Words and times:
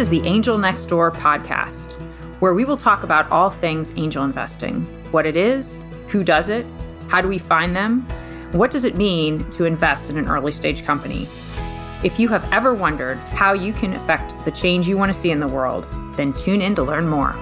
is 0.00 0.08
the 0.08 0.26
Angel 0.26 0.56
Next 0.56 0.86
Door 0.86 1.10
podcast, 1.10 1.92
where 2.40 2.54
we 2.54 2.64
will 2.64 2.78
talk 2.78 3.02
about 3.02 3.30
all 3.30 3.50
things 3.50 3.92
angel 3.98 4.24
investing 4.24 4.80
what 5.12 5.26
it 5.26 5.36
is, 5.36 5.82
who 6.08 6.24
does 6.24 6.48
it, 6.48 6.64
how 7.08 7.20
do 7.20 7.28
we 7.28 7.36
find 7.36 7.76
them, 7.76 8.08
what 8.52 8.70
does 8.70 8.84
it 8.84 8.96
mean 8.96 9.44
to 9.50 9.66
invest 9.66 10.08
in 10.08 10.16
an 10.16 10.26
early 10.26 10.52
stage 10.52 10.86
company. 10.86 11.28
If 12.02 12.18
you 12.18 12.28
have 12.28 12.50
ever 12.50 12.72
wondered 12.72 13.18
how 13.18 13.52
you 13.52 13.74
can 13.74 13.92
affect 13.92 14.46
the 14.46 14.50
change 14.50 14.88
you 14.88 14.96
want 14.96 15.12
to 15.12 15.20
see 15.20 15.32
in 15.32 15.38
the 15.38 15.48
world, 15.48 15.84
then 16.16 16.32
tune 16.32 16.62
in 16.62 16.74
to 16.76 16.82
learn 16.82 17.06
more. 17.06 17.32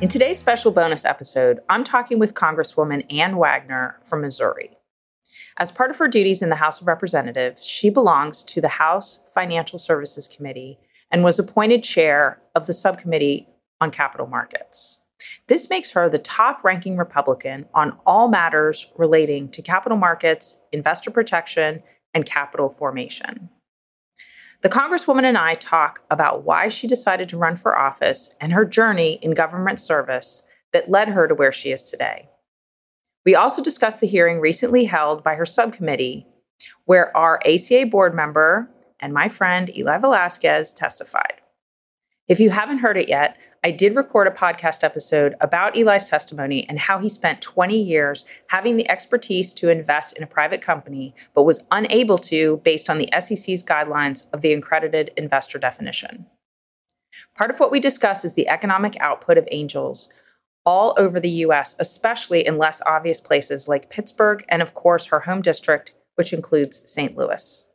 In 0.00 0.08
today's 0.08 0.38
special 0.38 0.72
bonus 0.72 1.04
episode, 1.04 1.60
I'm 1.68 1.84
talking 1.84 2.18
with 2.18 2.34
Congresswoman 2.34 3.04
Ann 3.12 3.36
Wagner 3.36 4.00
from 4.02 4.22
Missouri. 4.22 4.79
As 5.56 5.70
part 5.70 5.90
of 5.90 5.98
her 5.98 6.08
duties 6.08 6.42
in 6.42 6.48
the 6.48 6.56
House 6.56 6.80
of 6.80 6.86
Representatives, 6.86 7.66
she 7.66 7.90
belongs 7.90 8.42
to 8.44 8.60
the 8.60 8.68
House 8.68 9.24
Financial 9.34 9.78
Services 9.78 10.26
Committee 10.26 10.78
and 11.10 11.24
was 11.24 11.38
appointed 11.38 11.82
chair 11.82 12.40
of 12.54 12.66
the 12.66 12.74
subcommittee 12.74 13.48
on 13.80 13.90
capital 13.90 14.26
markets. 14.26 15.02
This 15.48 15.68
makes 15.68 15.90
her 15.92 16.08
the 16.08 16.18
top 16.18 16.62
ranking 16.62 16.96
Republican 16.96 17.66
on 17.74 17.98
all 18.06 18.28
matters 18.28 18.92
relating 18.96 19.48
to 19.50 19.62
capital 19.62 19.98
markets, 19.98 20.62
investor 20.72 21.10
protection, 21.10 21.82
and 22.14 22.24
capital 22.24 22.68
formation. 22.68 23.50
The 24.62 24.68
Congresswoman 24.68 25.24
and 25.24 25.36
I 25.38 25.54
talk 25.54 26.04
about 26.10 26.44
why 26.44 26.68
she 26.68 26.86
decided 26.86 27.28
to 27.30 27.38
run 27.38 27.56
for 27.56 27.76
office 27.76 28.34
and 28.40 28.52
her 28.52 28.64
journey 28.64 29.14
in 29.22 29.32
government 29.32 29.80
service 29.80 30.46
that 30.72 30.90
led 30.90 31.08
her 31.08 31.26
to 31.26 31.34
where 31.34 31.52
she 31.52 31.72
is 31.72 31.82
today. 31.82 32.29
We 33.24 33.34
also 33.34 33.62
discussed 33.62 34.00
the 34.00 34.06
hearing 34.06 34.40
recently 34.40 34.84
held 34.84 35.22
by 35.22 35.34
her 35.34 35.44
subcommittee, 35.44 36.26
where 36.84 37.14
our 37.16 37.38
ACA 37.44 37.86
board 37.86 38.14
member 38.14 38.70
and 38.98 39.12
my 39.12 39.28
friend 39.28 39.74
Eli 39.76 39.98
Velasquez 39.98 40.72
testified. 40.72 41.40
If 42.28 42.40
you 42.40 42.50
haven't 42.50 42.78
heard 42.78 42.96
it 42.96 43.08
yet, 43.08 43.36
I 43.62 43.72
did 43.72 43.94
record 43.94 44.26
a 44.26 44.30
podcast 44.30 44.82
episode 44.82 45.34
about 45.40 45.76
Eli's 45.76 46.04
testimony 46.04 46.66
and 46.66 46.78
how 46.78 46.98
he 46.98 47.10
spent 47.10 47.42
20 47.42 47.78
years 47.78 48.24
having 48.48 48.78
the 48.78 48.88
expertise 48.88 49.52
to 49.54 49.68
invest 49.68 50.16
in 50.16 50.22
a 50.22 50.26
private 50.26 50.62
company, 50.62 51.14
but 51.34 51.42
was 51.42 51.66
unable 51.70 52.16
to 52.18 52.58
based 52.58 52.88
on 52.88 52.96
the 52.96 53.10
SEC's 53.12 53.62
guidelines 53.62 54.32
of 54.32 54.40
the 54.40 54.54
accredited 54.54 55.10
investor 55.16 55.58
definition. 55.58 56.26
Part 57.36 57.50
of 57.50 57.60
what 57.60 57.70
we 57.70 57.80
discuss 57.80 58.24
is 58.24 58.34
the 58.34 58.48
economic 58.48 58.96
output 58.98 59.36
of 59.36 59.46
angels, 59.50 60.08
all 60.66 60.94
over 60.98 61.18
the 61.18 61.30
US, 61.30 61.74
especially 61.78 62.46
in 62.46 62.58
less 62.58 62.82
obvious 62.86 63.20
places 63.20 63.68
like 63.68 63.90
Pittsburgh 63.90 64.44
and, 64.48 64.62
of 64.62 64.74
course, 64.74 65.06
her 65.06 65.20
home 65.20 65.42
district, 65.42 65.92
which 66.14 66.32
includes 66.32 66.82
St. 66.90 67.16
Louis. 67.16 67.66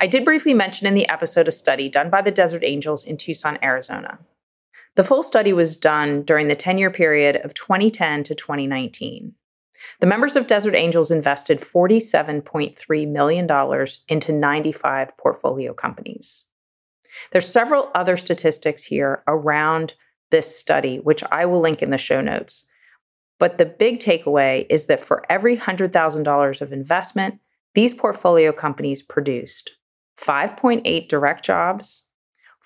I 0.00 0.06
did 0.06 0.24
briefly 0.24 0.54
mention 0.54 0.86
in 0.86 0.94
the 0.94 1.08
episode 1.08 1.48
a 1.48 1.52
study 1.52 1.88
done 1.88 2.08
by 2.08 2.22
the 2.22 2.30
Desert 2.30 2.62
Angels 2.64 3.04
in 3.04 3.16
Tucson, 3.16 3.58
Arizona. 3.62 4.18
The 4.94 5.04
full 5.04 5.22
study 5.22 5.52
was 5.52 5.76
done 5.76 6.22
during 6.22 6.48
the 6.48 6.54
10 6.54 6.78
year 6.78 6.90
period 6.90 7.36
of 7.44 7.54
2010 7.54 8.24
to 8.24 8.34
2019. 8.34 9.34
The 10.00 10.06
members 10.06 10.36
of 10.36 10.46
Desert 10.46 10.74
Angels 10.74 11.10
invested 11.10 11.60
$47.3 11.60 13.08
million 13.08 13.86
into 14.08 14.32
95 14.32 15.16
portfolio 15.16 15.72
companies. 15.72 16.44
There's 17.32 17.48
several 17.48 17.90
other 17.94 18.16
statistics 18.16 18.84
here 18.84 19.22
around 19.26 19.94
this 20.30 20.58
study, 20.58 20.98
which 20.98 21.22
I 21.30 21.46
will 21.46 21.60
link 21.60 21.80
in 21.82 21.90
the 21.90 21.98
show 21.98 22.20
notes. 22.20 22.66
But 23.38 23.58
the 23.58 23.66
big 23.66 24.00
takeaway 24.00 24.66
is 24.68 24.86
that 24.86 25.04
for 25.04 25.24
every 25.30 25.56
$100,000 25.56 26.60
of 26.60 26.72
investment, 26.72 27.38
these 27.74 27.94
portfolio 27.94 28.50
companies 28.52 29.02
produced 29.02 29.78
5.8 30.18 31.08
direct 31.08 31.44
jobs, 31.44 32.08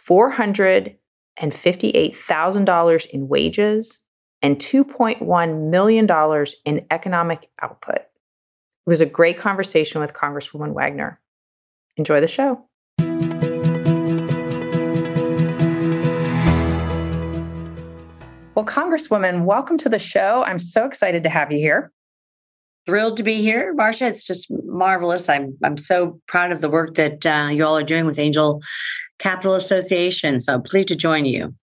$458,000 0.09 3.07
in 3.07 3.29
wages, 3.29 3.99
and 4.41 4.57
$2.1 4.57 5.71
million 5.71 6.47
in 6.65 6.87
economic 6.91 7.51
output. 7.61 7.97
It 7.97 8.87
was 8.87 9.01
a 9.01 9.07
great 9.07 9.39
conversation 9.39 10.01
with 10.01 10.15
Congresswoman 10.15 10.73
Wagner. 10.73 11.21
Enjoy 11.97 12.21
the 12.21 12.27
show. 12.27 12.67
Well, 18.55 18.67
Congresswoman, 18.67 19.45
welcome 19.47 19.79
to 19.79 19.89
the 19.89 19.99
show. 19.99 20.43
I'm 20.43 20.59
so 20.59 20.85
excited 20.85 21.23
to 21.23 21.31
have 21.31 21.51
you 21.51 21.57
here. 21.57 21.91
Thrilled 22.85 23.17
to 23.17 23.23
be 23.23 23.41
here, 23.41 23.73
Marcia. 23.73 24.07
It's 24.07 24.27
just 24.27 24.49
marvelous. 24.65 25.31
I'm 25.31 25.57
I'm 25.65 25.79
so 25.79 26.21
proud 26.29 26.53
of 26.53 26.61
the 26.61 26.69
work 26.69 26.97
that 26.97 27.25
uh, 27.25 27.49
you 27.51 27.65
all 27.65 27.79
are 27.79 27.83
doing 27.83 28.05
with 28.05 28.19
Angel 28.19 28.61
Capital 29.19 29.55
Association. 29.55 30.39
So 30.39 30.61
pleased 30.61 30.89
to 30.89 30.97
join 30.97 31.25
you. 31.25 31.55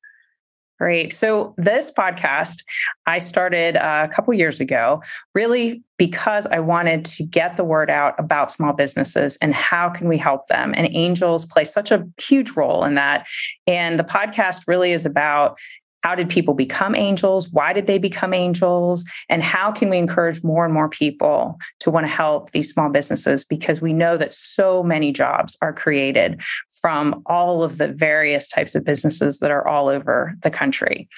Great. 0.79 1.11
So 1.11 1.53
this 1.57 1.91
podcast 1.91 2.63
I 3.05 3.19
started 3.19 3.75
uh, 3.75 4.07
a 4.09 4.13
couple 4.13 4.33
years 4.33 4.61
ago, 4.61 5.03
really 5.35 5.83
because 5.97 6.47
I 6.47 6.59
wanted 6.59 7.03
to 7.05 7.23
get 7.25 7.57
the 7.57 7.65
word 7.65 7.89
out 7.89 8.15
about 8.17 8.49
small 8.49 8.71
businesses 8.71 9.37
and 9.41 9.53
how 9.53 9.89
can 9.89 10.07
we 10.07 10.17
help 10.17 10.47
them. 10.47 10.73
And 10.77 10.87
angels 10.95 11.45
play 11.45 11.65
such 11.65 11.91
a 11.91 12.07
huge 12.17 12.51
role 12.51 12.85
in 12.85 12.95
that. 12.95 13.27
And 13.67 13.99
the 13.99 14.05
podcast 14.05 14.63
really 14.67 14.93
is 14.93 15.05
about 15.05 15.57
how 16.01 16.15
did 16.15 16.29
people 16.29 16.53
become 16.53 16.95
angels? 16.95 17.49
Why 17.49 17.73
did 17.73 17.87
they 17.87 17.97
become 17.97 18.33
angels? 18.33 19.03
And 19.27 19.43
how 19.43 19.71
can 19.71 19.89
we 19.89 19.97
encourage 19.97 20.43
more 20.43 20.65
and 20.65 20.73
more 20.73 20.89
people 20.89 21.59
to 21.79 21.91
want 21.91 22.05
to 22.05 22.11
help 22.11 22.51
these 22.51 22.71
small 22.71 22.89
businesses? 22.89 23.43
Because 23.43 23.81
we 23.81 23.93
know 23.93 24.17
that 24.17 24.33
so 24.33 24.83
many 24.83 25.11
jobs 25.11 25.57
are 25.61 25.73
created 25.73 26.41
from 26.81 27.21
all 27.25 27.63
of 27.63 27.77
the 27.77 27.89
various 27.89 28.47
types 28.47 28.75
of 28.75 28.83
businesses 28.83 29.39
that 29.39 29.51
are 29.51 29.67
all 29.67 29.89
over 29.89 30.33
the 30.43 30.49
country. 30.49 31.09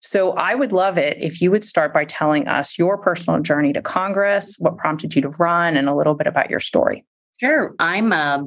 So 0.00 0.32
I 0.32 0.54
would 0.54 0.72
love 0.72 0.98
it 0.98 1.16
if 1.20 1.40
you 1.40 1.50
would 1.50 1.64
start 1.64 1.92
by 1.92 2.04
telling 2.04 2.46
us 2.46 2.78
your 2.78 2.98
personal 2.98 3.40
journey 3.40 3.72
to 3.72 3.82
Congress, 3.82 4.54
what 4.58 4.76
prompted 4.76 5.16
you 5.16 5.22
to 5.22 5.30
run, 5.30 5.76
and 5.76 5.88
a 5.88 5.94
little 5.94 6.14
bit 6.14 6.26
about 6.26 6.50
your 6.50 6.60
story. 6.60 7.04
Sure. 7.38 7.74
I'm 7.78 8.12
uh, 8.12 8.44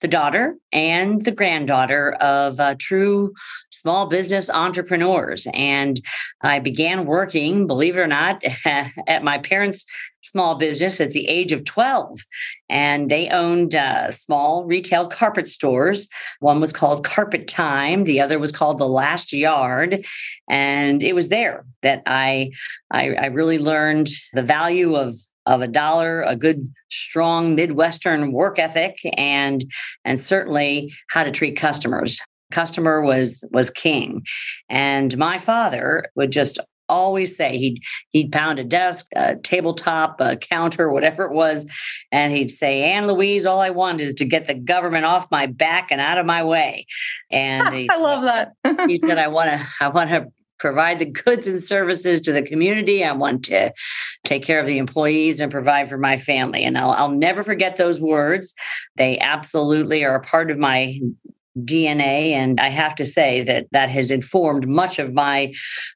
the 0.00 0.08
daughter 0.08 0.56
and 0.72 1.22
the 1.24 1.32
granddaughter 1.32 2.12
of 2.14 2.58
uh, 2.58 2.74
true 2.78 3.34
small 3.70 4.06
business 4.06 4.48
entrepreneurs. 4.48 5.46
And 5.52 6.00
I 6.40 6.58
began 6.58 7.04
working, 7.04 7.66
believe 7.66 7.98
it 7.98 8.00
or 8.00 8.06
not, 8.06 8.42
at 8.64 9.22
my 9.22 9.38
parents' 9.38 9.84
small 10.22 10.54
business 10.54 11.00
at 11.00 11.12
the 11.12 11.26
age 11.28 11.52
of 11.52 11.64
12. 11.64 12.20
And 12.68 13.10
they 13.10 13.28
owned 13.28 13.74
uh, 13.74 14.10
small 14.10 14.64
retail 14.64 15.06
carpet 15.06 15.46
stores. 15.46 16.08
One 16.40 16.60
was 16.60 16.72
called 16.72 17.04
Carpet 17.04 17.46
Time, 17.46 18.04
the 18.04 18.20
other 18.20 18.38
was 18.38 18.52
called 18.52 18.78
The 18.78 18.88
Last 18.88 19.32
Yard. 19.32 20.04
And 20.48 21.02
it 21.02 21.14
was 21.14 21.28
there 21.28 21.64
that 21.82 22.02
I, 22.06 22.50
I, 22.90 23.14
I 23.14 23.26
really 23.26 23.58
learned 23.58 24.08
the 24.32 24.42
value 24.42 24.94
of 24.94 25.14
of 25.46 25.62
a 25.62 25.68
dollar, 25.68 26.22
a 26.22 26.36
good 26.36 26.68
strong 26.90 27.54
Midwestern 27.54 28.32
work 28.32 28.58
ethic, 28.58 28.98
and 29.16 29.64
and 30.04 30.20
certainly 30.20 30.92
how 31.10 31.24
to 31.24 31.30
treat 31.30 31.56
customers. 31.56 32.18
Customer 32.50 33.00
was 33.00 33.44
was 33.52 33.70
king, 33.70 34.22
and 34.68 35.16
my 35.16 35.38
father 35.38 36.04
would 36.16 36.32
just 36.32 36.58
always 36.90 37.36
say 37.36 37.56
he'd 37.56 37.82
he'd 38.10 38.32
pound 38.32 38.58
a 38.58 38.64
desk, 38.64 39.06
a 39.14 39.36
tabletop, 39.36 40.20
a 40.20 40.36
counter, 40.36 40.90
whatever 40.90 41.24
it 41.24 41.32
was, 41.32 41.66
and 42.12 42.32
he'd 42.32 42.50
say, 42.50 42.82
"Ann 42.82 43.06
Louise, 43.06 43.46
all 43.46 43.60
I 43.60 43.70
want 43.70 44.00
is 44.00 44.14
to 44.14 44.24
get 44.24 44.46
the 44.46 44.54
government 44.54 45.06
off 45.06 45.30
my 45.30 45.46
back 45.46 45.90
and 45.90 46.00
out 46.00 46.18
of 46.18 46.26
my 46.26 46.44
way." 46.44 46.86
And 47.30 47.72
he, 47.74 47.88
I 47.88 47.96
love 47.96 48.24
that. 48.24 48.52
he 48.88 48.98
said, 48.98 49.18
"I 49.18 49.28
want 49.28 49.50
to, 49.50 49.66
I 49.80 49.88
want 49.88 50.10
to 50.10 50.30
provide 50.60 50.98
the 51.00 51.10
goods 51.10 51.46
and 51.46 51.60
services 51.60 52.20
to 52.20 52.32
the 52.32 52.42
community. 52.42 53.02
I 53.02 53.12
want 53.12 53.44
to 53.46 53.72
take 54.24 54.44
care 54.44 54.60
of 54.60 54.66
the 54.66 54.78
employees 54.78 55.40
and 55.40 55.50
provide 55.50 55.88
for 55.88 55.98
my 55.98 56.16
family. 56.16 56.62
And 56.62 56.78
I'll, 56.78 56.92
I'll 56.92 57.10
never 57.10 57.42
forget 57.42 57.76
those 57.76 58.00
words. 58.00 58.54
They 58.96 59.18
absolutely 59.18 60.04
are 60.04 60.14
a 60.14 60.22
part 60.22 60.50
of 60.50 60.58
my 60.58 61.00
DNA 61.58 62.30
and 62.30 62.60
I 62.60 62.68
have 62.68 62.94
to 62.94 63.04
say 63.04 63.42
that 63.42 63.66
that 63.72 63.90
has 63.90 64.10
informed 64.10 64.68
much 64.68 65.00
of 65.00 65.12
my 65.12 65.52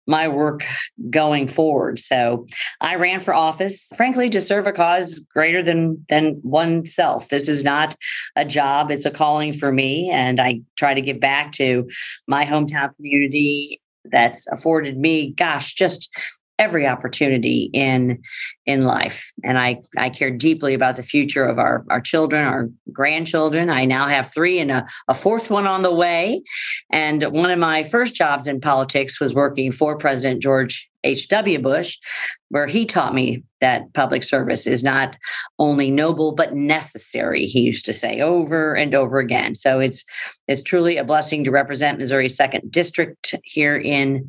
my 0.06 0.26
work 0.26 0.64
going 1.10 1.46
forward 1.46 2.00
so 2.00 2.46
I 2.80 2.96
ran 2.96 3.20
for 3.20 3.32
office 3.32 3.88
frankly 3.96 4.28
to 4.30 4.40
serve 4.40 4.66
a 4.66 4.72
cause 4.72 5.20
greater 5.32 5.62
than 5.62 6.04
than 6.08 6.40
oneself 6.42 7.28
this 7.28 7.48
is 7.48 7.62
not 7.62 7.94
a 8.34 8.44
job 8.44 8.90
it's 8.90 9.04
a 9.04 9.12
calling 9.12 9.52
for 9.52 9.70
me 9.70 10.10
and 10.10 10.40
I 10.40 10.62
try 10.76 10.92
to 10.92 11.00
give 11.00 11.20
back 11.20 11.52
to 11.52 11.88
my 12.26 12.44
hometown 12.44 12.94
community 12.96 13.80
that's 14.10 14.46
afforded 14.48 14.98
me, 14.98 15.32
gosh, 15.32 15.74
just 15.74 16.14
every 16.58 16.86
opportunity 16.86 17.70
in 17.72 18.22
in 18.66 18.84
life. 18.84 19.32
And 19.42 19.58
I, 19.58 19.82
I 19.96 20.08
care 20.08 20.30
deeply 20.30 20.74
about 20.74 20.96
the 20.96 21.02
future 21.02 21.44
of 21.44 21.58
our, 21.58 21.84
our 21.90 22.00
children, 22.00 22.44
our 22.44 22.68
grandchildren. 22.92 23.70
I 23.70 23.84
now 23.84 24.08
have 24.08 24.32
three 24.32 24.58
and 24.58 24.70
a, 24.70 24.86
a 25.08 25.14
fourth 25.14 25.50
one 25.50 25.66
on 25.66 25.82
the 25.82 25.94
way. 25.94 26.42
And 26.90 27.22
one 27.24 27.50
of 27.50 27.58
my 27.58 27.82
first 27.82 28.14
jobs 28.14 28.46
in 28.46 28.60
politics 28.60 29.20
was 29.20 29.34
working 29.34 29.72
for 29.72 29.98
President 29.98 30.42
George 30.42 30.88
H.W. 31.04 31.58
Bush, 31.58 31.98
where 32.48 32.66
he 32.66 32.86
taught 32.86 33.14
me 33.14 33.42
that 33.60 33.92
public 33.94 34.22
service 34.22 34.66
is 34.66 34.82
not 34.82 35.16
only 35.58 35.90
noble 35.90 36.32
but 36.32 36.54
necessary 36.54 37.46
he 37.46 37.60
used 37.60 37.84
to 37.86 37.92
say 37.92 38.20
over 38.20 38.74
and 38.74 38.94
over 38.94 39.18
again 39.18 39.54
so 39.54 39.80
it's 39.80 40.04
it's 40.48 40.62
truly 40.62 40.98
a 40.98 41.04
blessing 41.04 41.42
to 41.44 41.50
represent 41.50 41.98
missouri's 41.98 42.36
second 42.36 42.70
district 42.70 43.34
here 43.42 43.76
in 43.76 44.28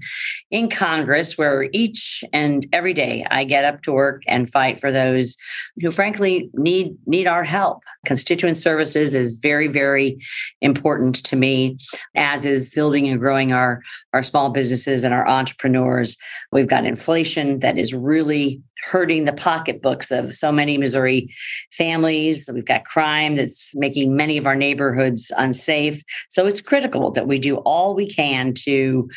in 0.52 0.70
congress 0.70 1.38
where 1.38 1.68
each 1.74 2.24
and 2.32 2.66
every 2.72 2.94
day 2.94 3.26
i 3.30 3.44
get 3.44 3.66
up 3.66 3.82
to 3.82 3.92
work 3.92 4.22
and 4.28 4.50
fight 4.50 4.80
for 4.80 4.92
those 4.92 5.36
who 5.82 5.92
frankly 5.92 6.50
need 6.54 6.96
need 7.06 7.28
our 7.28 7.44
help 7.44 7.84
constituent 8.06 8.58
services 8.58 9.14
is 9.14 9.38
very 9.38 9.68
very 9.68 10.18
important 10.62 11.16
to 11.16 11.36
me 11.36 11.78
as 12.16 12.46
is 12.46 12.74
building 12.74 13.08
and 13.08 13.20
growing 13.20 13.54
our 13.54 13.82
our 14.14 14.24
small 14.24 14.50
businesses 14.50 15.04
and 15.04 15.14
our 15.14 15.28
entrepreneurs 15.28 16.18
we've 16.52 16.68
got 16.68 16.86
inflation 16.86 17.60
that 17.60 17.78
is 17.78 17.94
really 17.94 18.62
hurting 18.84 19.26
the 19.26 19.34
pocketbooks 19.34 20.12
of 20.12 20.34
so 20.34 20.52
many 20.52 20.78
Missouri 20.78 21.34
families. 21.72 22.50
We've 22.54 22.66
got 22.66 22.86
crime 22.86 23.36
that's 23.36 23.74
making 23.76 24.16
many 24.16 24.38
of 24.38 24.46
our 24.46 24.56
neighborhoods 24.56 25.32
unsafe. 25.38 26.04
So 26.30 26.46
it's 26.46 26.62
critical 26.62 27.12
that 27.12 27.28
we 27.28 27.40
do 27.40 27.58
all 27.58 27.96
we 27.96 28.10
can 28.10 28.54
to 28.66 29.10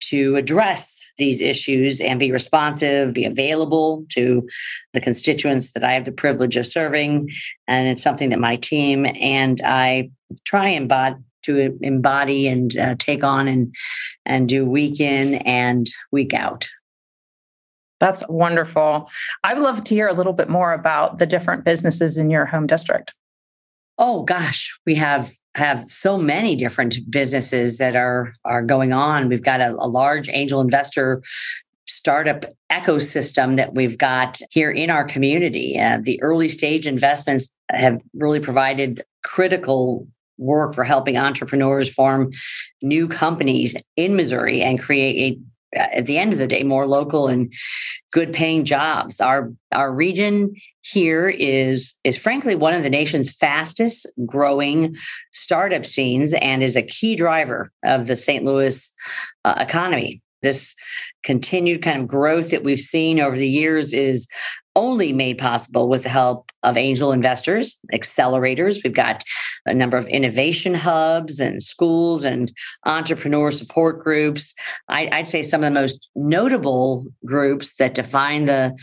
to 0.00 0.36
address 0.36 1.01
these 1.18 1.40
issues 1.40 2.00
and 2.00 2.18
be 2.18 2.32
responsive, 2.32 3.14
be 3.14 3.24
available 3.24 4.04
to 4.10 4.48
the 4.92 5.00
constituents 5.00 5.72
that 5.72 5.84
I 5.84 5.92
have 5.92 6.04
the 6.04 6.12
privilege 6.12 6.56
of 6.56 6.66
serving. 6.66 7.30
And 7.68 7.88
it's 7.88 8.02
something 8.02 8.30
that 8.30 8.38
my 8.38 8.56
team 8.56 9.06
and 9.06 9.60
I 9.64 10.10
try 10.44 10.68
and 10.68 10.88
to 11.42 11.78
embody 11.82 12.46
and 12.46 12.76
uh, 12.76 12.94
take 12.98 13.24
on 13.24 13.48
and 13.48 13.74
and 14.24 14.48
do 14.48 14.64
week 14.64 15.00
in 15.00 15.34
and 15.36 15.88
week 16.10 16.32
out. 16.32 16.68
That's 18.00 18.22
wonderful. 18.28 19.08
I 19.44 19.54
would 19.54 19.62
love 19.62 19.84
to 19.84 19.94
hear 19.94 20.08
a 20.08 20.12
little 20.12 20.32
bit 20.32 20.48
more 20.48 20.72
about 20.72 21.18
the 21.18 21.26
different 21.26 21.64
businesses 21.64 22.16
in 22.16 22.30
your 22.30 22.46
home 22.46 22.66
district. 22.66 23.12
Oh 23.98 24.22
gosh, 24.22 24.76
we 24.86 24.96
have 24.96 25.32
have 25.54 25.84
so 25.84 26.16
many 26.16 26.56
different 26.56 26.98
businesses 27.10 27.78
that 27.78 27.96
are 27.96 28.34
are 28.44 28.62
going 28.62 28.92
on. 28.92 29.28
We've 29.28 29.42
got 29.42 29.60
a, 29.60 29.72
a 29.72 29.88
large 29.88 30.28
angel 30.30 30.60
investor 30.60 31.22
startup 31.86 32.44
ecosystem 32.70 33.56
that 33.56 33.74
we've 33.74 33.98
got 33.98 34.40
here 34.50 34.70
in 34.70 34.90
our 34.90 35.04
community. 35.04 35.78
Uh, 35.78 35.98
the 36.02 36.20
early 36.22 36.48
stage 36.48 36.86
investments 36.86 37.54
have 37.70 38.00
really 38.14 38.40
provided 38.40 39.04
critical 39.24 40.06
work 40.38 40.74
for 40.74 40.84
helping 40.84 41.16
entrepreneurs 41.16 41.92
form 41.92 42.30
new 42.82 43.06
companies 43.06 43.76
in 43.96 44.16
Missouri 44.16 44.62
and 44.62 44.80
create 44.80 45.16
a 45.34 45.38
at 45.74 46.04
the 46.06 46.18
end 46.18 46.34
of 46.34 46.38
the 46.38 46.46
day 46.46 46.62
more 46.62 46.86
local 46.86 47.28
and 47.28 47.52
good 48.12 48.32
paying 48.32 48.64
jobs 48.64 49.20
our 49.20 49.52
our 49.72 49.92
region 49.92 50.54
here 50.82 51.28
is 51.28 51.94
is 52.04 52.16
frankly 52.16 52.54
one 52.54 52.74
of 52.74 52.82
the 52.82 52.90
nation's 52.90 53.30
fastest 53.30 54.06
growing 54.26 54.96
startup 55.32 55.84
scenes 55.84 56.34
and 56.34 56.62
is 56.62 56.76
a 56.76 56.82
key 56.82 57.16
driver 57.16 57.70
of 57.84 58.06
the 58.06 58.16
St. 58.16 58.44
Louis 58.44 58.92
uh, 59.44 59.54
economy 59.58 60.20
this 60.42 60.74
continued 61.22 61.82
kind 61.82 62.00
of 62.00 62.08
growth 62.08 62.50
that 62.50 62.64
we've 62.64 62.80
seen 62.80 63.20
over 63.20 63.36
the 63.36 63.48
years 63.48 63.92
is 63.92 64.28
only 64.74 65.12
made 65.12 65.38
possible 65.38 65.88
with 65.88 66.02
the 66.02 66.08
help 66.08 66.50
of 66.62 66.76
angel 66.76 67.12
investors, 67.12 67.78
accelerators. 67.92 68.82
We've 68.82 68.94
got 68.94 69.22
a 69.66 69.74
number 69.74 69.96
of 69.96 70.06
innovation 70.08 70.74
hubs 70.74 71.40
and 71.40 71.62
schools 71.62 72.24
and 72.24 72.50
entrepreneur 72.86 73.52
support 73.52 74.02
groups. 74.02 74.54
I, 74.88 75.08
would 75.12 75.28
say 75.28 75.42
some 75.42 75.62
of 75.62 75.66
the 75.66 75.80
most 75.80 76.08
notable 76.14 77.06
groups 77.24 77.76
that 77.76 77.94
define 77.94 78.46
the, 78.46 78.74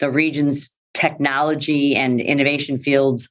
the 0.00 0.10
region's 0.10 0.74
technology 0.96 1.94
and 1.94 2.20
innovation 2.20 2.78
fields 2.78 3.28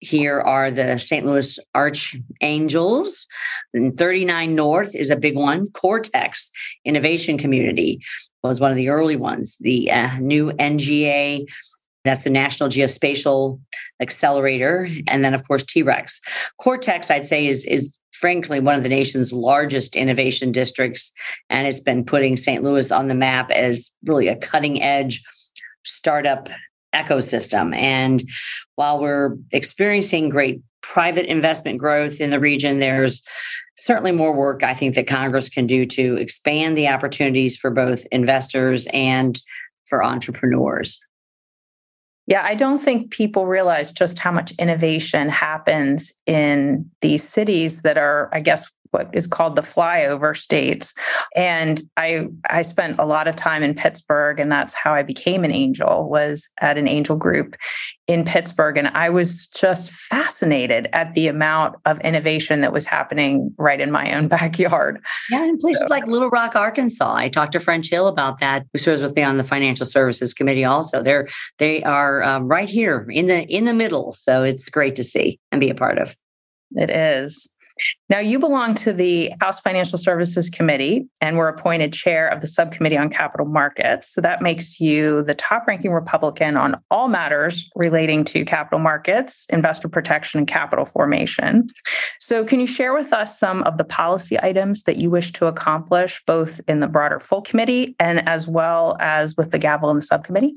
here 0.00 0.40
are 0.40 0.70
the 0.70 0.98
St. 0.98 1.26
Louis 1.26 1.58
Archangels. 1.74 3.26
And 3.74 3.98
39 3.98 4.54
North 4.54 4.94
is 4.94 5.10
a 5.10 5.16
big 5.16 5.36
one. 5.36 5.66
Cortex 5.70 6.50
Innovation 6.84 7.36
Community 7.36 8.00
was 8.42 8.60
one 8.60 8.70
of 8.70 8.76
the 8.76 8.88
early 8.88 9.16
ones. 9.16 9.56
The 9.60 9.90
uh, 9.90 10.18
new 10.20 10.52
NGA, 10.52 11.44
that's 12.04 12.24
the 12.24 12.30
National 12.30 12.68
Geospatial 12.68 13.60
Accelerator. 14.00 14.88
And 15.08 15.24
then, 15.24 15.34
of 15.34 15.46
course, 15.48 15.64
T 15.64 15.82
Rex. 15.82 16.20
Cortex, 16.58 17.10
I'd 17.10 17.26
say, 17.26 17.46
is, 17.46 17.64
is 17.64 17.98
frankly 18.12 18.60
one 18.60 18.76
of 18.76 18.84
the 18.84 18.88
nation's 18.88 19.32
largest 19.32 19.96
innovation 19.96 20.52
districts. 20.52 21.12
And 21.50 21.66
it's 21.66 21.80
been 21.80 22.04
putting 22.04 22.36
St. 22.36 22.62
Louis 22.62 22.92
on 22.92 23.08
the 23.08 23.14
map 23.14 23.50
as 23.50 23.90
really 24.04 24.28
a 24.28 24.36
cutting 24.36 24.80
edge 24.80 25.24
startup 25.84 26.48
ecosystem. 26.94 27.74
And 27.76 28.28
while 28.76 28.98
we're 28.98 29.36
experiencing 29.52 30.28
great 30.28 30.60
private 30.82 31.26
investment 31.26 31.78
growth 31.78 32.20
in 32.20 32.30
the 32.30 32.40
region, 32.40 32.78
there's 32.78 33.22
certainly 33.76 34.12
more 34.12 34.34
work 34.34 34.62
I 34.62 34.74
think 34.74 34.94
that 34.94 35.06
Congress 35.06 35.48
can 35.48 35.66
do 35.66 35.86
to 35.86 36.16
expand 36.16 36.76
the 36.76 36.88
opportunities 36.88 37.56
for 37.56 37.70
both 37.70 38.06
investors 38.10 38.86
and 38.92 39.40
for 39.88 40.04
entrepreneurs. 40.04 41.00
Yeah, 42.26 42.42
I 42.44 42.54
don't 42.54 42.78
think 42.78 43.10
people 43.10 43.46
realize 43.46 43.90
just 43.90 44.18
how 44.18 44.30
much 44.30 44.52
innovation 44.58 45.30
happens 45.30 46.12
in 46.26 46.90
these 47.00 47.26
cities 47.26 47.80
that 47.82 47.96
are, 47.96 48.28
I 48.34 48.40
guess, 48.40 48.70
what 48.90 49.08
is 49.12 49.26
called 49.26 49.56
the 49.56 49.62
flyover 49.62 50.36
states. 50.36 50.94
And 51.34 51.80
i 51.96 52.26
i 52.50 52.62
spent 52.62 52.98
a 52.98 53.04
lot 53.04 53.28
of 53.28 53.36
time 53.36 53.62
in 53.62 53.74
pittsburgh 53.74 54.40
and 54.40 54.50
that's 54.50 54.74
how 54.74 54.94
i 54.94 55.02
became 55.02 55.44
an 55.44 55.52
angel 55.52 56.08
was 56.08 56.48
at 56.60 56.78
an 56.78 56.88
angel 56.88 57.16
group 57.16 57.56
in 58.06 58.24
pittsburgh. 58.24 58.76
And 58.76 58.88
i 58.88 59.10
was 59.10 59.46
just 59.48 59.90
fascinated 59.90 60.88
at 60.92 61.14
the 61.14 61.28
amount 61.28 61.76
of 61.84 62.00
innovation 62.00 62.60
that 62.60 62.72
was 62.72 62.84
happening 62.84 63.52
right 63.58 63.80
in 63.80 63.90
my 63.90 64.14
own 64.14 64.28
backyard. 64.38 65.00
Yeah 65.30 65.44
in 65.44 65.58
places 65.58 65.82
so. 65.82 65.88
like 65.88 66.06
little 66.06 66.30
rock 66.30 66.54
arkansas. 66.56 67.14
I 67.14 67.28
talked 67.28 67.52
to 67.52 67.60
french 67.60 67.88
hill 67.88 68.06
about 68.06 68.38
that 68.38 68.66
who 68.72 68.78
serves 68.78 69.02
with 69.02 69.14
me 69.16 69.22
on 69.22 69.36
the 69.36 69.44
financial 69.44 69.86
services 69.86 70.34
committee 70.34 70.64
also. 70.64 71.02
They're 71.02 71.26
they 71.58 71.82
are 71.82 72.22
um, 72.22 72.48
right 72.48 72.68
here 72.68 73.06
in 73.10 73.26
the 73.26 73.44
in 73.44 73.64
the 73.64 73.74
middle. 73.74 74.12
So 74.12 74.42
it's 74.42 74.68
great 74.68 74.94
to 74.96 75.04
see 75.04 75.40
and 75.50 75.60
be 75.60 75.70
a 75.70 75.74
part 75.74 75.98
of. 75.98 76.16
It 76.72 76.90
is 76.90 77.54
now, 78.10 78.20
you 78.20 78.38
belong 78.38 78.74
to 78.76 78.92
the 78.92 79.30
House 79.40 79.60
Financial 79.60 79.98
Services 79.98 80.48
Committee 80.48 81.06
and 81.20 81.36
were 81.36 81.48
appointed 81.48 81.92
chair 81.92 82.28
of 82.28 82.40
the 82.40 82.46
Subcommittee 82.46 82.96
on 82.96 83.10
Capital 83.10 83.44
Markets. 83.44 84.12
So 84.12 84.22
that 84.22 84.40
makes 84.40 84.80
you 84.80 85.22
the 85.24 85.34
top 85.34 85.66
ranking 85.66 85.90
Republican 85.90 86.56
on 86.56 86.80
all 86.90 87.08
matters 87.08 87.70
relating 87.76 88.24
to 88.24 88.46
capital 88.46 88.78
markets, 88.78 89.46
investor 89.50 89.88
protection, 89.88 90.38
and 90.38 90.48
capital 90.48 90.86
formation. 90.86 91.68
So, 92.18 92.44
can 92.44 92.60
you 92.60 92.66
share 92.66 92.94
with 92.94 93.12
us 93.12 93.38
some 93.38 93.62
of 93.64 93.76
the 93.76 93.84
policy 93.84 94.40
items 94.40 94.84
that 94.84 94.96
you 94.96 95.10
wish 95.10 95.32
to 95.34 95.46
accomplish, 95.46 96.22
both 96.26 96.60
in 96.66 96.80
the 96.80 96.86
broader 96.86 97.20
full 97.20 97.42
committee 97.42 97.94
and 98.00 98.26
as 98.26 98.48
well 98.48 98.96
as 99.00 99.36
with 99.36 99.50
the 99.50 99.58
gavel 99.58 99.90
in 99.90 99.96
the 99.96 100.02
subcommittee? 100.02 100.54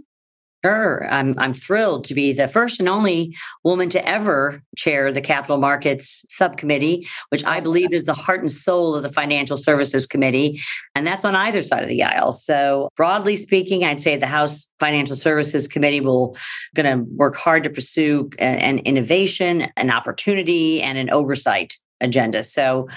Sure. 0.63 1.08
I'm, 1.10 1.38
I'm 1.39 1.53
thrilled 1.53 2.03
to 2.06 2.13
be 2.13 2.34
the 2.34 2.48
first 2.48 2.80
and 2.80 2.88
only 2.88 3.36
woman 3.63 3.89
to 3.89 4.08
ever 4.08 4.62
chair 4.77 5.12
the 5.12 5.22
Capital 5.22 5.58
Markets 5.58 6.24
Subcommittee, 6.30 7.08
which 7.30 7.44
I 7.46 7.60
believe 7.60 7.91
is 7.91 8.03
the 8.03 8.13
heart 8.13 8.41
and 8.41 8.51
soul 8.51 8.94
of 8.94 9.01
the 9.01 9.10
Financial 9.10 9.58
Services 9.58 10.06
Committee. 10.06 10.60
And 10.94 11.08
that's 11.08 11.25
on 11.25 11.36
either 11.36 11.63
side 11.63 11.82
of 11.82 11.89
the 11.89 12.03
aisle. 12.03 12.32
So, 12.32 12.89
broadly 12.96 13.38
speaking, 13.38 13.84
I'd 13.84 14.01
say 14.01 14.18
the 14.18 14.27
House 14.27 14.68
Financial 14.80 15.15
Services 15.15 15.68
Committee 15.68 16.01
will 16.01 16.38
going 16.75 16.86
to 16.86 17.06
work 17.15 17.36
hard 17.36 17.63
to 17.63 17.70
pursue 17.72 18.30
an 18.38 18.80
innovation, 18.80 19.68
an 19.77 19.89
opportunity, 19.89 20.82
and 20.84 20.98
an 21.00 21.10
oversight 21.10 21.75
agenda. 22.01 22.43
So 22.43 22.88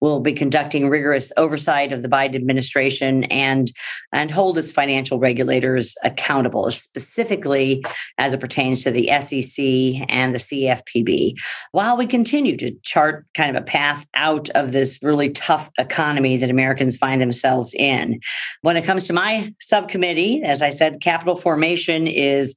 we'll 0.00 0.20
be 0.20 0.32
conducting 0.32 0.88
rigorous 0.88 1.32
oversight 1.36 1.92
of 1.92 2.02
the 2.02 2.08
Biden 2.08 2.34
administration 2.34 3.24
and 3.24 3.72
and 4.12 4.30
hold 4.30 4.58
its 4.58 4.72
financial 4.72 5.18
regulators 5.18 5.94
accountable, 6.02 6.70
specifically 6.70 7.84
as 8.18 8.34
it 8.34 8.40
pertains 8.40 8.82
to 8.84 8.90
the 8.90 9.08
SEC 9.20 10.04
and 10.08 10.34
the 10.34 10.38
CFPB, 10.38 11.34
while 11.72 11.96
we 11.96 12.06
continue 12.06 12.56
to 12.56 12.74
chart 12.82 13.26
kind 13.34 13.56
of 13.56 13.62
a 13.62 13.64
path 13.64 14.06
out 14.14 14.48
of 14.50 14.72
this 14.72 14.98
really 15.02 15.30
tough 15.30 15.70
economy 15.78 16.36
that 16.36 16.50
Americans 16.50 16.96
find 16.96 17.20
themselves 17.20 17.72
in. 17.74 18.20
When 18.62 18.76
it 18.76 18.84
comes 18.84 19.04
to 19.04 19.12
my 19.12 19.54
subcommittee, 19.60 20.42
as 20.42 20.62
I 20.62 20.70
said, 20.70 21.00
capital 21.00 21.36
formation 21.36 22.06
is 22.06 22.56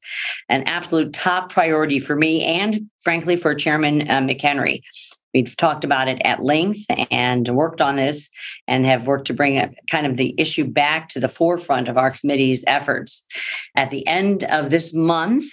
an 0.49 0.63
absolute 0.63 1.13
top 1.13 1.51
priority 1.51 1.99
for 1.99 2.15
me 2.15 2.43
and 2.43 2.89
frankly 2.99 3.35
for 3.35 3.53
Chairman 3.55 4.09
uh, 4.09 4.19
McHenry 4.19 4.81
We've 5.37 5.55
talked 5.55 5.83
about 5.83 6.07
it 6.07 6.19
at 6.25 6.43
length 6.43 6.83
and 7.11 7.47
worked 7.49 7.79
on 7.79 7.95
this 7.95 8.31
and 8.67 8.87
have 8.87 9.05
worked 9.05 9.27
to 9.27 9.35
bring 9.35 9.59
a, 9.59 9.69
kind 9.91 10.07
of 10.07 10.17
the 10.17 10.33
issue 10.35 10.65
back 10.65 11.09
to 11.09 11.19
the 11.19 11.27
forefront 11.27 11.87
of 11.87 11.95
our 11.95 12.09
committee's 12.09 12.63
efforts. 12.65 13.23
At 13.75 13.91
the 13.91 14.05
end 14.07 14.45
of 14.45 14.71
this 14.71 14.95
month, 14.95 15.43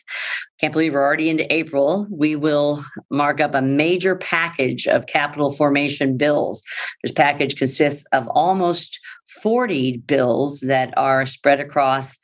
can't 0.59 0.73
believe 0.73 0.95
we're 0.95 1.05
already 1.05 1.29
into 1.29 1.53
April. 1.53 2.07
We 2.11 2.35
will 2.35 2.83
mark 3.11 3.43
up 3.43 3.55
a 3.55 3.61
major 3.61 4.17
package 4.17 4.87
of 4.87 5.05
capital 5.05 5.53
formation 5.53 6.17
bills. 6.17 6.63
This 7.03 7.13
package 7.13 7.57
consists 7.57 8.07
of 8.13 8.27
almost 8.29 8.99
40 9.43 9.99
bills 9.99 10.61
that 10.61 10.97
are 10.97 11.27
spread 11.27 11.61
across, 11.61 12.19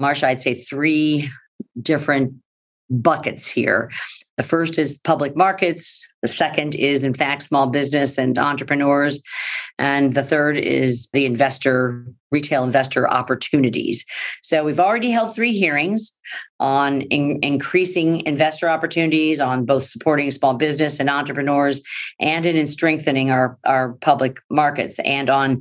Marcia, 0.00 0.28
I'd 0.28 0.40
say 0.40 0.54
three 0.54 1.30
different 1.82 2.32
buckets 2.88 3.46
here. 3.46 3.90
The 4.36 4.42
first 4.42 4.78
is 4.78 4.98
public 4.98 5.36
markets. 5.36 6.02
The 6.24 6.28
second 6.28 6.74
is, 6.74 7.04
in 7.04 7.12
fact, 7.12 7.42
small 7.42 7.66
business 7.66 8.16
and 8.16 8.38
entrepreneurs. 8.38 9.22
And 9.78 10.14
the 10.14 10.22
third 10.22 10.56
is 10.56 11.06
the 11.12 11.26
investor, 11.26 12.02
retail 12.30 12.64
investor 12.64 13.06
opportunities. 13.10 14.06
So 14.42 14.64
we've 14.64 14.80
already 14.80 15.10
held 15.10 15.34
three 15.34 15.52
hearings 15.52 16.18
on 16.60 17.02
in, 17.02 17.40
increasing 17.42 18.24
investor 18.24 18.70
opportunities, 18.70 19.38
on 19.38 19.66
both 19.66 19.84
supporting 19.84 20.30
small 20.30 20.54
business 20.54 20.98
and 20.98 21.10
entrepreneurs, 21.10 21.82
and 22.18 22.46
in 22.46 22.66
strengthening 22.68 23.30
our, 23.30 23.58
our 23.66 23.92
public 24.00 24.38
markets, 24.48 24.98
and 25.00 25.28
on 25.28 25.60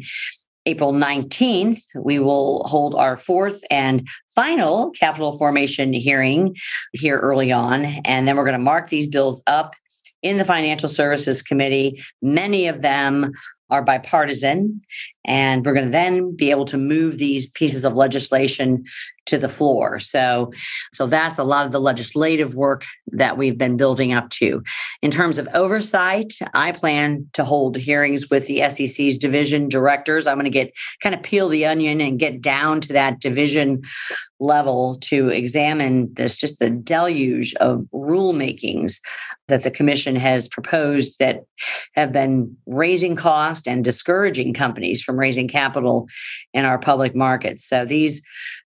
April 0.65 0.93
19th, 0.93 1.82
we 1.98 2.20
will 2.20 2.63
hold 2.67 2.96
our 2.96 3.17
fourth 3.17 3.62
and 3.70 4.08
final 4.34 4.91
capital 4.91 5.38
formation 5.38 5.91
hearing 5.91 6.55
here 6.93 7.20
early 7.20 7.51
on. 7.51 7.84
And 8.05 8.25
then 8.27 8.38
we're 8.38 8.46
going 8.46 8.58
to 8.58 8.63
mark 8.63 8.89
these 8.89 9.10
bills 9.10 9.43
up 9.46 9.75
in 10.24 10.38
the 10.38 10.46
Financial 10.46 10.89
Services 10.89 11.42
Committee. 11.42 12.01
Many 12.22 12.68
of 12.68 12.82
them 12.82 13.34
are 13.70 13.84
bipartisan. 13.84 14.82
And 15.25 15.65
we're 15.65 15.74
going 15.74 15.88
to 15.88 15.92
then 15.92 16.36
be 16.36 16.51
able 16.51 16.65
to 16.65 16.77
move 16.77 17.18
these 17.18 17.50
pieces 17.50 17.86
of 17.86 17.96
legislation 17.96 18.86
to 19.25 19.38
the 19.38 19.50
floor. 19.50 20.00
So, 20.00 20.51
so 20.94 21.08
that's 21.08 21.38
a 21.38 21.44
lot 21.44 21.65
of 21.65 21.72
the 21.72 21.80
legislative 21.80 22.56
work 22.56 22.86
that 23.08 23.38
we've 23.38 23.58
been 23.58 23.77
building 23.77 24.13
up 24.13 24.30
to. 24.32 24.62
In 25.01 25.12
terms 25.12 25.38
of 25.38 25.48
oversight, 25.53 26.34
I 26.53 26.72
plan 26.72 27.27
to 27.34 27.44
hold 27.44 27.77
hearings 27.77 28.30
with 28.30 28.48
the 28.48 28.70
SEC's 28.70 29.18
division 29.18 29.70
directors. 29.70 30.27
I'm 30.27 30.36
going 30.36 30.46
to 30.46 30.50
get 30.50 30.74
kind 31.01 31.15
of 31.15 31.24
peel 31.24 31.48
the 31.48 31.65
onion 31.65 32.01
and 32.01 32.20
get 32.20 32.42
down 32.42 32.82
to 32.82 32.94
that 32.94 33.20
division 33.20 33.82
level 34.39 34.96
to 35.01 35.30
examine 35.30 36.13
this 36.13 36.36
just 36.36 36.60
the 36.60 36.70
deluge 36.70 37.53
of 37.56 37.82
rulemakings 37.94 39.00
that 39.48 39.63
the 39.63 39.72
commission 39.72 40.15
has 40.15 40.48
proposed 40.48 41.20
that 41.20 41.42
have 41.96 42.12
been 42.12 42.56
raising 42.65 43.15
cost 43.15 43.68
and 43.68 43.84
discouraging 43.84 44.53
companies 44.53 45.01
from 45.01 45.20
raising 45.20 45.48
capital 45.48 46.08
in 46.53 46.65
our 46.65 46.80
public 46.80 47.15
markets. 47.15 47.65
So 47.65 47.86
these 47.86 48.22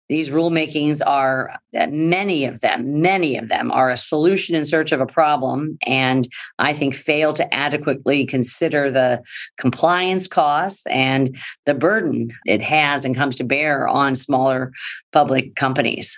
these 0.09 0.29
rulemakings 0.29 1.01
are 1.05 1.51
uh, 1.77 1.87
many 1.87 2.45
of 2.45 2.61
them, 2.61 3.01
many 3.01 3.37
of 3.37 3.49
them 3.49 3.71
are 3.71 3.89
a 3.89 3.97
solution 3.97 4.55
in 4.55 4.65
search 4.65 4.91
of 4.91 5.01
a 5.01 5.05
problem, 5.05 5.77
and 5.85 6.27
I 6.59 6.73
think 6.73 6.95
fail 6.95 7.33
to 7.33 7.53
adequately 7.53 8.25
consider 8.25 8.89
the 8.89 9.21
compliance 9.57 10.27
costs 10.27 10.85
and 10.87 11.37
the 11.65 11.73
burden 11.73 12.31
it 12.45 12.61
has 12.61 13.03
and 13.03 13.15
comes 13.15 13.35
to 13.37 13.43
bear 13.43 13.87
on 13.87 14.15
smaller 14.15 14.71
public 15.11 15.55
companies. 15.55 16.15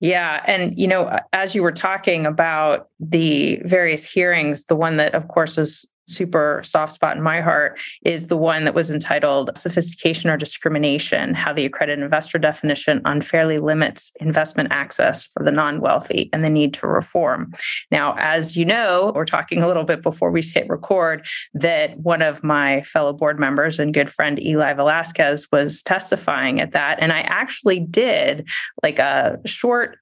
Yeah. 0.00 0.44
And, 0.46 0.78
you 0.78 0.86
know, 0.86 1.18
as 1.32 1.56
you 1.56 1.62
were 1.62 1.72
talking 1.72 2.24
about 2.24 2.88
the 3.00 3.60
various 3.64 4.04
hearings, 4.04 4.66
the 4.66 4.76
one 4.76 4.96
that, 4.98 5.14
of 5.14 5.26
course, 5.26 5.58
is 5.58 5.84
super 6.08 6.62
soft 6.64 6.92
spot 6.92 7.16
in 7.16 7.22
my 7.22 7.40
heart 7.40 7.78
is 8.04 8.26
the 8.26 8.36
one 8.36 8.64
that 8.64 8.74
was 8.74 8.90
entitled 8.90 9.50
Sophistication 9.56 10.30
or 10.30 10.36
Discrimination 10.36 11.34
How 11.34 11.52
the 11.52 11.64
Accredited 11.64 12.02
Investor 12.02 12.38
Definition 12.38 13.00
Unfairly 13.04 13.58
Limits 13.58 14.12
Investment 14.20 14.72
Access 14.72 15.26
for 15.26 15.44
the 15.44 15.50
Non 15.52 15.80
Wealthy 15.80 16.30
and 16.32 16.44
the 16.44 16.50
Need 16.50 16.74
to 16.74 16.86
Reform. 16.86 17.52
Now, 17.90 18.14
as 18.18 18.56
you 18.56 18.64
know, 18.64 19.12
we're 19.14 19.24
talking 19.24 19.62
a 19.62 19.66
little 19.66 19.84
bit 19.84 20.02
before 20.02 20.30
we 20.30 20.42
hit 20.42 20.68
record 20.68 21.26
that 21.54 21.98
one 21.98 22.22
of 22.22 22.42
my 22.42 22.82
fellow 22.82 23.12
board 23.12 23.38
members 23.38 23.78
and 23.78 23.94
good 23.94 24.10
friend 24.10 24.40
Eli 24.40 24.72
Velasquez 24.72 25.48
was 25.52 25.82
testifying 25.82 26.60
at 26.60 26.72
that. 26.72 26.98
And 27.00 27.12
I 27.12 27.20
actually 27.20 27.80
did 27.80 28.48
like 28.82 28.98
a 28.98 29.38
short 29.46 29.98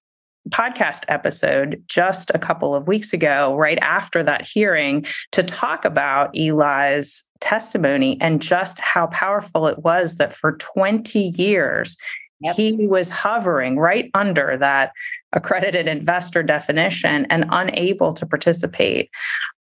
podcast 0.51 1.05
episode 1.09 1.83
just 1.89 2.31
a 2.35 2.39
couple 2.39 2.75
of 2.75 2.87
weeks 2.87 3.13
ago, 3.13 3.55
right 3.57 3.79
after 3.83 4.23
that 4.23 4.47
hearing, 4.47 5.05
to 5.33 5.43
talk 5.43 5.85
about 5.85 6.31
Eli's 6.37 7.25
testimony 7.41 8.19
and 8.21 8.41
just 8.41 8.81
how 8.81 9.07
powerful 9.09 9.67
it 9.67 9.81
was 9.81 10.17
that 10.17 10.35
for 10.35 10.57
20 10.57 11.35
years, 11.37 11.97
yep. 12.41 12.57
he 12.57 12.87
was 12.87 13.11
hovering 13.11 13.77
right 13.77 14.11
under 14.15 14.57
that 14.57 14.93
accredited 15.33 15.87
investor 15.87 16.43
definition 16.43 17.27
and 17.29 17.45
unable 17.51 18.13
to 18.13 18.25
participate. 18.25 19.11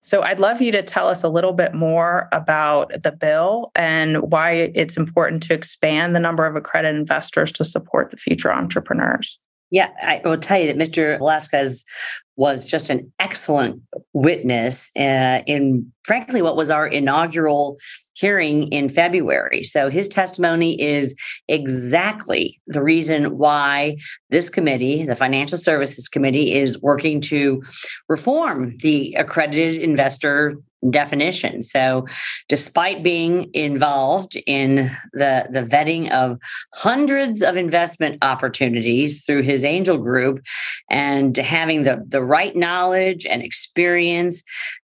So 0.04 0.24
I'd 0.24 0.40
love 0.40 0.62
you 0.62 0.72
to 0.72 0.82
tell 0.82 1.08
us 1.08 1.24
a 1.24 1.30
little 1.30 1.54
bit 1.54 1.76
more 1.76 2.28
about 2.32 2.92
the 3.04 3.12
bill 3.12 3.72
and 3.76 4.32
why 4.32 4.72
it's 4.74 4.98
important 4.98 5.44
to 5.44 5.54
expand 5.54 6.16
the 6.16 6.20
number 6.20 6.46
of 6.46 6.56
accredited 6.56 7.00
investors 7.00 7.52
to 7.54 7.64
support 7.64 8.10
the 8.10 8.18
future 8.18 8.52
entrepreneurs. 8.52 9.40
Yeah, 9.72 9.90
I 10.02 10.22
will 10.24 10.38
tell 10.38 10.60
you 10.60 10.68
that 10.68 10.78
Mr. 10.78 11.18
Velasquez 11.18 11.86
was 12.36 12.68
just 12.68 12.90
an 12.90 13.12
excellent 13.20 13.82
witness 14.14 14.92
uh, 14.98 15.42
in, 15.48 15.92
frankly, 16.04 16.42
what 16.42 16.56
was 16.56 16.70
our 16.70 16.88
inaugural 16.88 17.78
hearing 18.14 18.68
in 18.68 18.88
February. 18.88 19.64
So 19.64 19.90
his 19.90 20.08
testimony 20.08 20.80
is 20.80 21.16
exactly 21.48 22.62
the 22.68 22.84
reason 22.84 23.38
why 23.38 23.98
this 24.30 24.50
committee, 24.50 25.06
the 25.06 25.16
Financial 25.16 25.58
Services 25.58 26.08
Committee, 26.08 26.54
is 26.54 26.82
working 26.82 27.20
to 27.22 27.64
reform 28.08 28.78
the 28.78 29.16
accredited 29.16 29.82
investor 29.82 30.56
definition. 30.90 31.62
So, 31.62 32.08
despite 32.50 33.04
being 33.04 33.52
involved 33.54 34.36
in 34.48 34.90
the, 35.14 35.48
the 35.52 35.62
vetting 35.62 36.10
of 36.10 36.40
hundreds 36.74 37.44
of 37.44 37.56
investment 37.56 38.18
opportunities 38.24 39.24
through 39.24 39.44
his 39.44 39.64
angel 39.64 40.00
group 40.00 40.44
and 40.90 41.38
having 41.38 41.84
the, 41.84 42.04
the 42.08 42.24
right 42.24 42.56
knowledge 42.56 43.28
and 43.28 43.44
experience, 43.44 44.42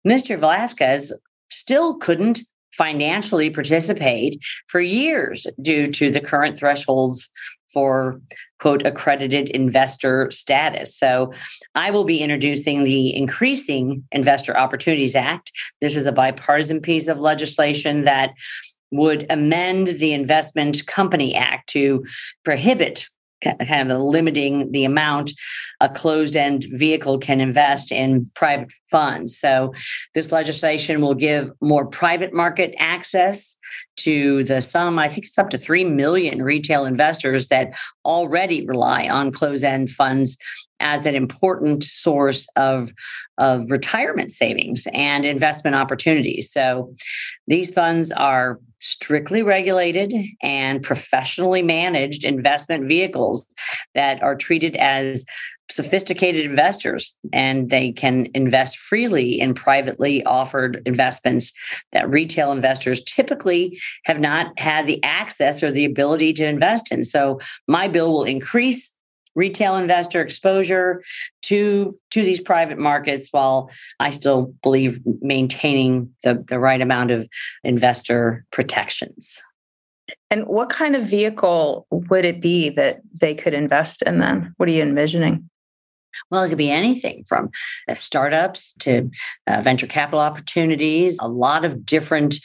Mr. 0.06 0.38
Velasquez 0.38 1.05
still 1.48 1.94
couldn't 1.94 2.40
financially 2.72 3.48
participate 3.50 4.38
for 4.68 4.80
years 4.80 5.46
due 5.62 5.90
to 5.90 6.10
the 6.10 6.20
current 6.20 6.58
thresholds 6.58 7.28
for 7.72 8.20
quote 8.58 8.86
accredited 8.86 9.48
investor 9.50 10.30
status. 10.30 10.96
So 10.96 11.32
I 11.74 11.90
will 11.90 12.04
be 12.04 12.20
introducing 12.22 12.84
the 12.84 13.14
Increasing 13.14 14.04
Investor 14.12 14.56
Opportunities 14.56 15.14
Act. 15.14 15.52
This 15.80 15.96
is 15.96 16.06
a 16.06 16.12
bipartisan 16.12 16.80
piece 16.80 17.08
of 17.08 17.18
legislation 17.18 18.04
that 18.04 18.32
would 18.90 19.26
amend 19.30 19.88
the 19.88 20.12
Investment 20.12 20.86
Company 20.86 21.34
Act 21.34 21.68
to 21.70 22.04
prohibit 22.44 23.06
kind 23.66 23.90
of 23.90 24.00
limiting 24.00 24.70
the 24.72 24.84
amount 24.84 25.32
a 25.80 25.88
closed 25.88 26.36
end 26.36 26.66
vehicle 26.70 27.18
can 27.18 27.40
invest 27.40 27.92
in 27.92 28.30
private 28.34 28.72
funds. 28.90 29.38
So, 29.38 29.74
this 30.14 30.32
legislation 30.32 31.00
will 31.00 31.14
give 31.14 31.50
more 31.60 31.86
private 31.86 32.32
market 32.32 32.74
access 32.78 33.56
to 33.96 34.44
the 34.44 34.60
sum, 34.62 34.98
I 34.98 35.08
think 35.08 35.24
it's 35.24 35.38
up 35.38 35.50
to 35.50 35.58
3 35.58 35.84
million 35.84 36.42
retail 36.42 36.84
investors 36.84 37.48
that 37.48 37.74
already 38.04 38.66
rely 38.66 39.08
on 39.08 39.32
closed 39.32 39.64
end 39.64 39.90
funds 39.90 40.36
as 40.80 41.06
an 41.06 41.14
important 41.14 41.82
source 41.82 42.46
of, 42.56 42.92
of 43.38 43.64
retirement 43.70 44.30
savings 44.30 44.86
and 44.92 45.24
investment 45.24 45.76
opportunities. 45.76 46.50
So 46.52 46.92
these 47.46 47.72
funds 47.72 48.12
are 48.12 48.60
strictly 48.80 49.42
regulated 49.42 50.14
and 50.42 50.82
professionally 50.82 51.62
managed 51.62 52.24
investment 52.24 52.86
vehicles 52.86 53.46
that 53.94 54.22
are 54.22 54.36
treated 54.36 54.76
as 54.76 55.24
sophisticated 55.70 56.44
investors 56.44 57.16
and 57.32 57.70
they 57.70 57.90
can 57.92 58.28
invest 58.34 58.78
freely 58.78 59.40
in 59.40 59.52
privately 59.52 60.24
offered 60.24 60.80
investments 60.86 61.52
that 61.92 62.08
retail 62.08 62.52
investors 62.52 63.02
typically 63.04 63.78
have 64.04 64.20
not 64.20 64.58
had 64.58 64.86
the 64.86 65.02
access 65.02 65.62
or 65.62 65.70
the 65.70 65.84
ability 65.84 66.32
to 66.32 66.46
invest 66.46 66.92
in. 66.92 67.04
So 67.04 67.40
my 67.66 67.88
bill 67.88 68.12
will 68.12 68.24
increase 68.24 68.95
retail 69.36 69.76
investor 69.76 70.20
exposure 70.20 71.04
to 71.42 71.96
to 72.10 72.22
these 72.22 72.40
private 72.40 72.78
markets 72.78 73.28
while 73.30 73.70
I 74.00 74.10
still 74.10 74.54
believe 74.62 75.00
maintaining 75.20 76.12
the, 76.24 76.44
the 76.48 76.58
right 76.58 76.80
amount 76.80 77.12
of 77.12 77.28
investor 77.62 78.44
protections. 78.50 79.40
And 80.30 80.46
what 80.46 80.70
kind 80.70 80.96
of 80.96 81.04
vehicle 81.04 81.86
would 81.90 82.24
it 82.24 82.40
be 82.40 82.70
that 82.70 83.00
they 83.20 83.34
could 83.34 83.54
invest 83.54 84.02
in 84.02 84.18
then? 84.18 84.52
What 84.56 84.68
are 84.68 84.72
you 84.72 84.82
envisioning? 84.82 85.48
Well, 86.30 86.42
it 86.42 86.48
could 86.48 86.58
be 86.58 86.70
anything 86.70 87.24
from 87.28 87.50
uh, 87.88 87.94
startups 87.94 88.74
to 88.80 89.10
uh, 89.46 89.60
venture 89.62 89.86
capital 89.86 90.20
opportunities, 90.20 91.18
a 91.20 91.28
lot 91.28 91.64
of 91.64 91.84
different 91.84 92.36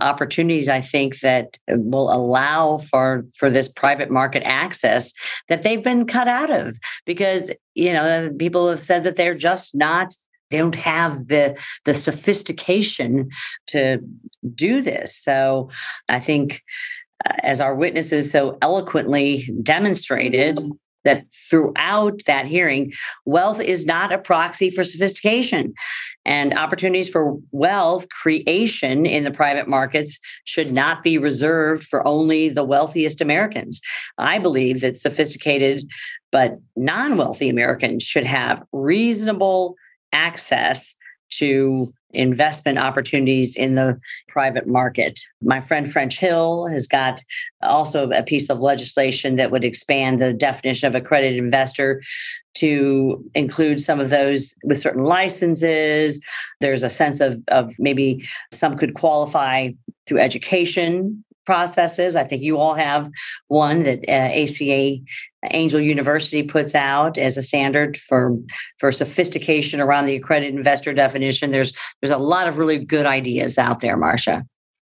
opportunities, 0.00 0.68
I 0.68 0.80
think, 0.80 1.20
that 1.20 1.58
will 1.68 2.12
allow 2.12 2.78
for, 2.78 3.24
for 3.34 3.50
this 3.50 3.68
private 3.68 4.10
market 4.10 4.42
access 4.44 5.12
that 5.48 5.62
they've 5.62 5.82
been 5.82 6.06
cut 6.06 6.28
out 6.28 6.50
of 6.50 6.76
because, 7.04 7.50
you 7.74 7.92
know, 7.92 8.30
people 8.38 8.68
have 8.68 8.80
said 8.80 9.04
that 9.04 9.16
they're 9.16 9.34
just 9.34 9.74
not 9.74 10.14
they 10.50 10.58
don't 10.58 10.74
have 10.74 11.28
the 11.28 11.58
the 11.84 11.94
sophistication 11.94 13.28
to 13.66 13.98
do 14.54 14.80
this. 14.80 15.16
So 15.16 15.70
i 16.08 16.20
think 16.20 16.62
uh, 17.26 17.34
as 17.42 17.60
our 17.60 17.74
witnesses 17.74 18.30
so 18.30 18.56
eloquently 18.62 19.50
demonstrated 19.62 20.58
that 21.04 21.24
throughout 21.48 22.20
that 22.26 22.46
hearing, 22.46 22.92
wealth 23.24 23.60
is 23.60 23.86
not 23.86 24.12
a 24.12 24.18
proxy 24.18 24.70
for 24.70 24.84
sophistication. 24.84 25.72
And 26.24 26.54
opportunities 26.54 27.08
for 27.08 27.38
wealth 27.52 28.08
creation 28.10 29.06
in 29.06 29.24
the 29.24 29.30
private 29.30 29.68
markets 29.68 30.18
should 30.44 30.72
not 30.72 31.02
be 31.02 31.16
reserved 31.18 31.84
for 31.84 32.06
only 32.06 32.48
the 32.48 32.64
wealthiest 32.64 33.20
Americans. 33.20 33.80
I 34.18 34.38
believe 34.38 34.80
that 34.80 34.96
sophisticated 34.96 35.88
but 36.30 36.58
non 36.76 37.16
wealthy 37.16 37.48
Americans 37.48 38.02
should 38.02 38.24
have 38.24 38.62
reasonable 38.72 39.76
access 40.12 40.94
to 41.30 41.92
investment 42.12 42.78
opportunities 42.78 43.54
in 43.54 43.74
the 43.74 43.98
private 44.28 44.66
market. 44.66 45.20
My 45.42 45.60
friend 45.60 45.90
French 45.90 46.18
Hill 46.18 46.66
has 46.66 46.86
got 46.86 47.22
also 47.62 48.10
a 48.10 48.22
piece 48.22 48.48
of 48.48 48.60
legislation 48.60 49.36
that 49.36 49.50
would 49.50 49.64
expand 49.64 50.20
the 50.20 50.32
definition 50.32 50.86
of 50.86 50.94
accredited 50.94 51.38
investor 51.38 52.02
to 52.54 53.22
include 53.34 53.80
some 53.80 54.00
of 54.00 54.10
those 54.10 54.54
with 54.64 54.78
certain 54.78 55.04
licenses. 55.04 56.20
There's 56.60 56.82
a 56.82 56.90
sense 56.90 57.20
of, 57.20 57.42
of 57.48 57.72
maybe 57.78 58.26
some 58.52 58.76
could 58.76 58.94
qualify 58.94 59.70
through 60.06 60.18
education 60.18 61.24
processes. 61.48 62.14
I 62.14 62.24
think 62.24 62.42
you 62.42 62.58
all 62.58 62.74
have 62.74 63.10
one 63.46 63.82
that 63.84 64.00
uh, 64.06 64.12
ACA 64.12 64.98
Angel 65.50 65.80
University 65.80 66.42
puts 66.42 66.74
out 66.74 67.16
as 67.16 67.38
a 67.38 67.42
standard 67.42 67.96
for 67.96 68.36
for 68.78 68.92
sophistication 68.92 69.80
around 69.80 70.04
the 70.04 70.14
accredited 70.14 70.54
investor 70.54 70.92
definition. 70.92 71.50
There's 71.50 71.72
there's 72.02 72.10
a 72.10 72.18
lot 72.18 72.48
of 72.48 72.58
really 72.58 72.78
good 72.78 73.06
ideas 73.06 73.56
out 73.56 73.80
there, 73.80 73.96
Marcia. 73.96 74.44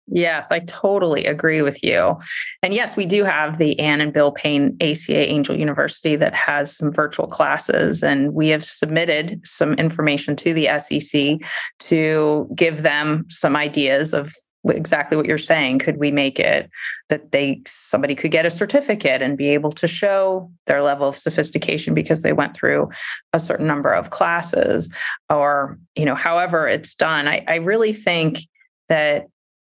Yes, 0.08 0.50
I 0.50 0.60
totally 0.60 1.26
agree 1.26 1.60
with 1.60 1.84
you. 1.84 2.16
And 2.62 2.72
yes, 2.72 2.96
we 2.96 3.04
do 3.04 3.24
have 3.24 3.58
the 3.58 3.78
Ann 3.78 4.00
and 4.00 4.14
Bill 4.14 4.32
Payne 4.32 4.74
ACA 4.80 5.30
Angel 5.30 5.58
University 5.58 6.16
that 6.16 6.32
has 6.32 6.74
some 6.74 6.90
virtual 6.90 7.26
classes, 7.26 8.02
and 8.02 8.32
we 8.32 8.48
have 8.48 8.64
submitted 8.64 9.42
some 9.44 9.74
information 9.74 10.36
to 10.36 10.54
the 10.54 10.68
SEC 10.78 11.46
to 11.80 12.48
give 12.54 12.80
them 12.80 13.26
some 13.28 13.56
ideas 13.56 14.14
of 14.14 14.32
exactly 14.68 15.16
what 15.16 15.26
you're 15.26 15.38
saying 15.38 15.78
could 15.78 15.96
we 15.96 16.10
make 16.10 16.38
it 16.38 16.68
that 17.08 17.30
they 17.30 17.62
somebody 17.66 18.14
could 18.14 18.30
get 18.30 18.46
a 18.46 18.50
certificate 18.50 19.22
and 19.22 19.36
be 19.36 19.48
able 19.48 19.70
to 19.70 19.86
show 19.86 20.50
their 20.66 20.82
level 20.82 21.08
of 21.08 21.16
sophistication 21.16 21.94
because 21.94 22.22
they 22.22 22.32
went 22.32 22.54
through 22.54 22.88
a 23.32 23.38
certain 23.38 23.66
number 23.66 23.92
of 23.92 24.10
classes 24.10 24.92
or 25.30 25.78
you 25.94 26.04
know 26.04 26.14
however 26.14 26.66
it's 26.68 26.94
done? 26.94 27.28
I, 27.28 27.44
I 27.46 27.56
really 27.56 27.92
think 27.92 28.40
that 28.88 29.26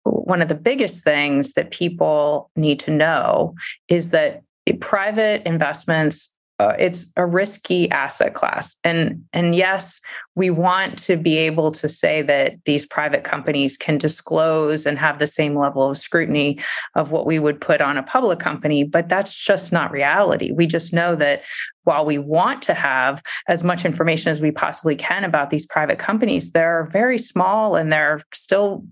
one 0.03 0.41
of 0.41 0.49
the 0.49 0.55
biggest 0.55 1.03
things 1.03 1.53
that 1.53 1.71
people 1.71 2.49
need 2.55 2.79
to 2.81 2.91
know 2.91 3.55
is 3.87 4.09
that 4.11 4.41
private 4.79 5.45
investments 5.45 6.33
uh, 6.59 6.73
it's 6.79 7.05
a 7.15 7.25
risky 7.25 7.89
asset 7.91 8.33
class. 8.33 8.75
And 8.83 9.23
and 9.33 9.55
yes 9.55 10.01
we 10.35 10.49
want 10.51 10.97
to 10.99 11.17
be 11.17 11.35
able 11.37 11.71
to 11.71 11.89
say 11.89 12.21
that 12.21 12.53
these 12.65 12.85
private 12.85 13.23
companies 13.23 13.75
can 13.75 13.97
disclose 13.97 14.85
and 14.85 14.97
have 14.97 15.17
the 15.17 15.25
same 15.25 15.57
level 15.57 15.89
of 15.89 15.97
scrutiny 15.97 16.59
of 16.95 17.11
what 17.11 17.25
we 17.25 17.39
would 17.39 17.59
put 17.59 17.81
on 17.81 17.97
a 17.97 18.03
public 18.03 18.39
company 18.39 18.83
but 18.83 19.09
that's 19.09 19.35
just 19.35 19.71
not 19.71 19.91
reality. 19.91 20.51
We 20.51 20.65
just 20.65 20.93
know 20.93 21.15
that 21.15 21.43
while 21.83 22.05
we 22.05 22.17
want 22.17 22.61
to 22.63 22.73
have 22.73 23.21
as 23.47 23.63
much 23.63 23.85
information 23.85 24.31
as 24.31 24.41
we 24.41 24.51
possibly 24.51 24.95
can 24.95 25.23
about 25.23 25.49
these 25.49 25.65
private 25.65 25.99
companies 25.99 26.51
they're 26.51 26.89
very 26.91 27.17
small 27.17 27.75
and 27.75 27.91
they're 27.91 28.21
still 28.33 28.83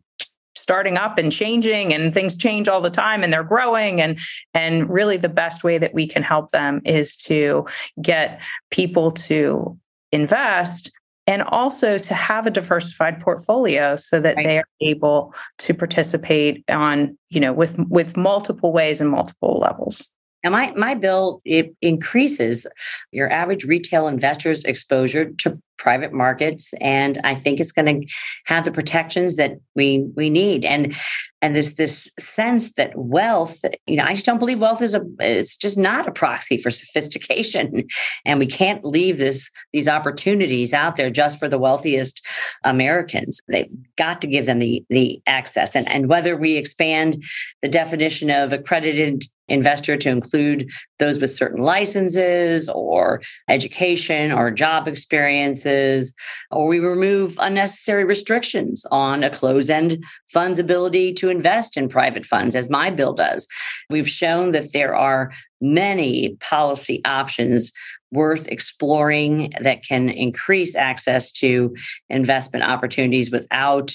starting 0.65 0.97
up 0.97 1.19
and 1.19 1.31
changing 1.31 1.93
and 1.93 2.11
things 2.11 2.35
change 2.35 2.67
all 2.67 2.81
the 2.81 2.89
time 2.89 3.23
and 3.23 3.31
they're 3.31 3.43
growing 3.43 4.01
and 4.01 4.17
and 4.55 4.89
really 4.89 5.15
the 5.15 5.29
best 5.29 5.63
way 5.63 5.77
that 5.77 5.93
we 5.93 6.07
can 6.07 6.23
help 6.23 6.49
them 6.49 6.81
is 6.85 7.15
to 7.15 7.67
get 8.01 8.41
people 8.71 9.11
to 9.11 9.77
invest 10.11 10.91
and 11.27 11.43
also 11.43 11.99
to 11.99 12.15
have 12.15 12.47
a 12.47 12.49
diversified 12.49 13.19
portfolio 13.19 13.95
so 13.95 14.19
that 14.19 14.37
right. 14.37 14.43
they 14.43 14.57
are 14.57 14.67
able 14.81 15.35
to 15.59 15.71
participate 15.71 16.63
on 16.67 17.15
you 17.29 17.39
know 17.39 17.53
with 17.53 17.77
with 17.87 18.17
multiple 18.17 18.73
ways 18.73 18.99
and 18.99 19.11
multiple 19.11 19.59
levels 19.59 20.09
now, 20.45 20.51
my, 20.51 20.71
my 20.75 20.93
bill 20.93 21.41
it 21.43 21.75
increases 21.81 22.67
your 23.11 23.31
average 23.31 23.65
retail 23.65 24.07
investor's 24.07 24.63
exposure 24.63 25.31
to 25.39 25.59
private 25.77 26.13
markets, 26.13 26.71
and 26.79 27.19
I 27.23 27.33
think 27.33 27.59
it's 27.59 27.71
going 27.71 28.01
to 28.01 28.07
have 28.45 28.63
the 28.63 28.71
protections 28.71 29.37
that 29.37 29.53
we 29.75 30.07
we 30.15 30.29
need. 30.29 30.63
And 30.63 30.95
and 31.41 31.55
there's 31.55 31.73
this 31.73 32.07
sense 32.19 32.73
that 32.75 32.91
wealth, 32.95 33.57
you 33.87 33.95
know, 33.95 34.03
I 34.03 34.13
just 34.13 34.25
don't 34.25 34.37
believe 34.37 34.61
wealth 34.61 34.83
is 34.83 34.93
a 34.93 35.01
it's 35.19 35.55
just 35.55 35.79
not 35.79 36.07
a 36.07 36.11
proxy 36.11 36.57
for 36.57 36.69
sophistication, 36.69 37.87
and 38.25 38.37
we 38.37 38.45
can't 38.45 38.85
leave 38.85 39.17
this 39.17 39.49
these 39.73 39.87
opportunities 39.87 40.73
out 40.73 40.95
there 40.95 41.09
just 41.09 41.39
for 41.39 41.47
the 41.47 41.59
wealthiest 41.59 42.23
Americans. 42.63 43.41
They've 43.47 43.65
got 43.97 44.21
to 44.21 44.27
give 44.27 44.45
them 44.45 44.59
the 44.59 44.85
the 44.91 45.19
access, 45.25 45.75
and 45.75 45.89
and 45.89 46.07
whether 46.07 46.37
we 46.37 46.55
expand 46.55 47.23
the 47.63 47.67
definition 47.67 48.29
of 48.29 48.53
accredited 48.53 49.25
investor 49.47 49.97
to 49.97 50.09
include 50.09 50.69
those 50.99 51.19
with 51.19 51.31
certain 51.31 51.61
licenses 51.61 52.69
or 52.69 53.21
education 53.49 54.31
or 54.31 54.51
job 54.51 54.87
experiences, 54.87 56.13
or 56.51 56.67
we 56.67 56.79
remove 56.79 57.35
unnecessary 57.39 58.05
restrictions 58.05 58.85
on 58.91 59.23
a 59.23 59.29
close 59.29 59.69
end 59.69 60.03
fund's 60.31 60.59
ability 60.59 61.13
to 61.13 61.29
invest 61.29 61.77
in 61.77 61.89
private 61.89 62.25
funds, 62.25 62.55
as 62.55 62.69
my 62.69 62.89
bill 62.89 63.13
does. 63.13 63.47
We've 63.89 64.09
shown 64.09 64.51
that 64.51 64.73
there 64.73 64.95
are 64.95 65.31
many 65.61 66.35
policy 66.41 67.01
options 67.05 67.71
worth 68.11 68.47
exploring 68.47 69.51
that 69.61 69.83
can 69.83 70.09
increase 70.09 70.75
access 70.75 71.31
to 71.33 71.75
investment 72.09 72.63
opportunities 72.63 73.29
without 73.31 73.91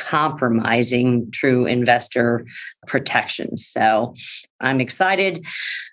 compromising 0.00 1.30
true 1.30 1.66
investor 1.66 2.44
protections. 2.86 3.66
So 3.66 4.14
I'm 4.60 4.80
excited. 4.80 5.46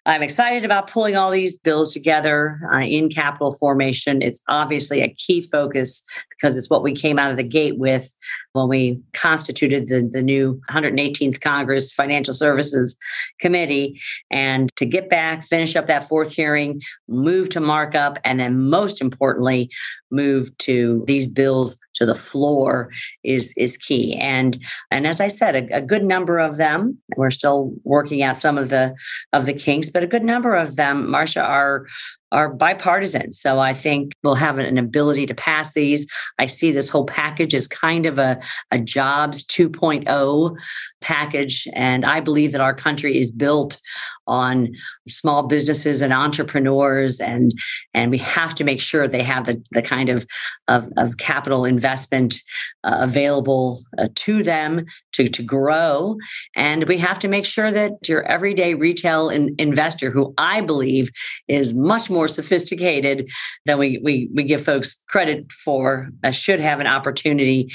I'm 0.06 0.24
excited 0.24 0.66
about 0.66 0.90
pulling 0.90 1.16
all 1.16 1.30
these 1.30 1.60
bills 1.60 1.94
together 1.94 2.60
uh, 2.74 2.80
in 2.80 3.10
capital 3.10 3.52
formation. 3.52 4.22
It's 4.22 4.42
obviously 4.48 5.02
a 5.02 5.14
key 5.14 5.42
focus 5.42 6.04
because 6.30 6.56
it's 6.56 6.70
what 6.70 6.84
we 6.84 6.94
came 6.94 7.20
out 7.20 7.32
of 7.32 7.38
the 7.38 7.44
gate 7.44 7.78
with 7.78 8.14
when 8.54 8.68
we 8.68 9.02
constituted 9.14 9.88
the, 9.88 10.08
the 10.10 10.22
new 10.22 10.60
118th 10.70 11.42
Congress 11.42 11.92
Financial 11.92 12.34
Services 12.34 12.98
Committee. 13.40 14.00
And 14.32 14.70
to 14.78 14.86
get 14.86 15.10
back, 15.10 15.44
finish 15.44 15.76
up 15.76 15.88
that 15.88 16.08
fourth 16.08 16.32
hearing, 16.32 16.82
move 17.08 17.50
to 17.50 17.60
markup, 17.60 18.20
and 18.24 18.40
then 18.40 18.70
most 18.70 19.02
importantly, 19.02 19.70
move 20.12 20.58
to 20.60 21.04
these 21.08 21.28
bills 21.28 21.78
to 21.98 22.06
the 22.06 22.16
floor 22.16 22.92
is 23.24 23.54
is 23.58 23.78
key. 23.78 24.16
And 24.16 24.58
and 24.92 25.06
as 25.06 25.20
i 25.20 25.28
said 25.28 25.56
a, 25.56 25.78
a, 25.78 25.82
good 25.82 26.04
number 26.04 26.40
of 26.40 26.58
them 26.58 26.98
we're 27.16 27.32
still 27.32 27.74
working 27.84 28.24
out 28.24 28.38
some 28.38 28.58
of 28.58 28.70
the 28.70 28.96
of 29.34 29.46
the 29.46 29.54
kinks 29.54 29.90
but 29.90 30.04
a 30.04 30.08
good 30.08 30.24
number 30.24 30.56
of 30.56 30.76
them 30.76 31.10
marcia 31.10 31.42
are 31.42 31.86
are 32.32 32.54
bipartisan. 32.54 33.32
So 33.34 33.60
I 33.60 33.74
think 33.74 34.14
we'll 34.24 34.36
have 34.36 34.58
an 34.58 34.78
ability 34.78 35.26
to 35.28 35.36
pass 35.36 35.74
these. 35.74 36.08
I 36.40 36.46
see 36.46 36.72
this 36.72 36.90
whole 36.90 37.06
package 37.06 37.56
as 37.56 37.68
kind 37.68 38.06
of 38.06 38.20
a, 38.20 38.40
a 38.72 38.80
jobs 38.80 39.46
2.0 39.46 40.58
package. 41.02 41.68
And 41.74 42.06
I 42.06 42.20
believe 42.20 42.52
that 42.52 42.62
our 42.62 42.74
country 42.74 43.18
is 43.18 43.32
built 43.32 43.80
on 44.28 44.70
small 45.08 45.44
businesses 45.44 46.02
and 46.02 46.14
entrepreneurs 46.14 47.20
and 47.20 47.54
and 47.94 48.12
we 48.12 48.18
have 48.18 48.54
to 48.56 48.64
make 48.64 48.82
sure 48.82 49.08
they 49.08 49.24
have 49.24 49.46
the, 49.46 49.64
the 49.72 49.82
kind 49.82 50.10
of, 50.10 50.28
of, 50.68 50.92
of 50.98 51.18
capital 51.18 51.64
investment 51.64 52.36
uh, 52.84 52.98
available 53.00 53.84
uh, 53.98 54.10
to 54.16 54.44
them 54.44 54.86
to, 55.14 55.30
to 55.30 55.42
grow 55.42 56.18
and 56.56 56.88
we 56.88 56.98
have 56.98 57.18
to 57.20 57.28
make 57.28 57.46
sure 57.46 57.72
that 57.72 57.94
your 58.08 58.24
everyday 58.24 58.74
retail 58.74 59.30
in, 59.30 59.56
investor 59.58 60.12
who 60.12 60.34
i 60.38 60.60
believe 60.60 61.10
is 61.48 61.74
much 61.74 62.10
more 62.10 62.17
more 62.18 62.28
sophisticated 62.28 63.30
than 63.66 63.78
we 63.78 64.00
we, 64.04 64.30
we 64.34 64.44
give 64.44 64.64
folks 64.64 64.96
credit 65.08 65.52
for. 65.52 66.10
Uh, 66.24 66.32
should 66.32 66.60
have 66.60 66.80
an 66.80 66.88
opportunity 66.88 67.70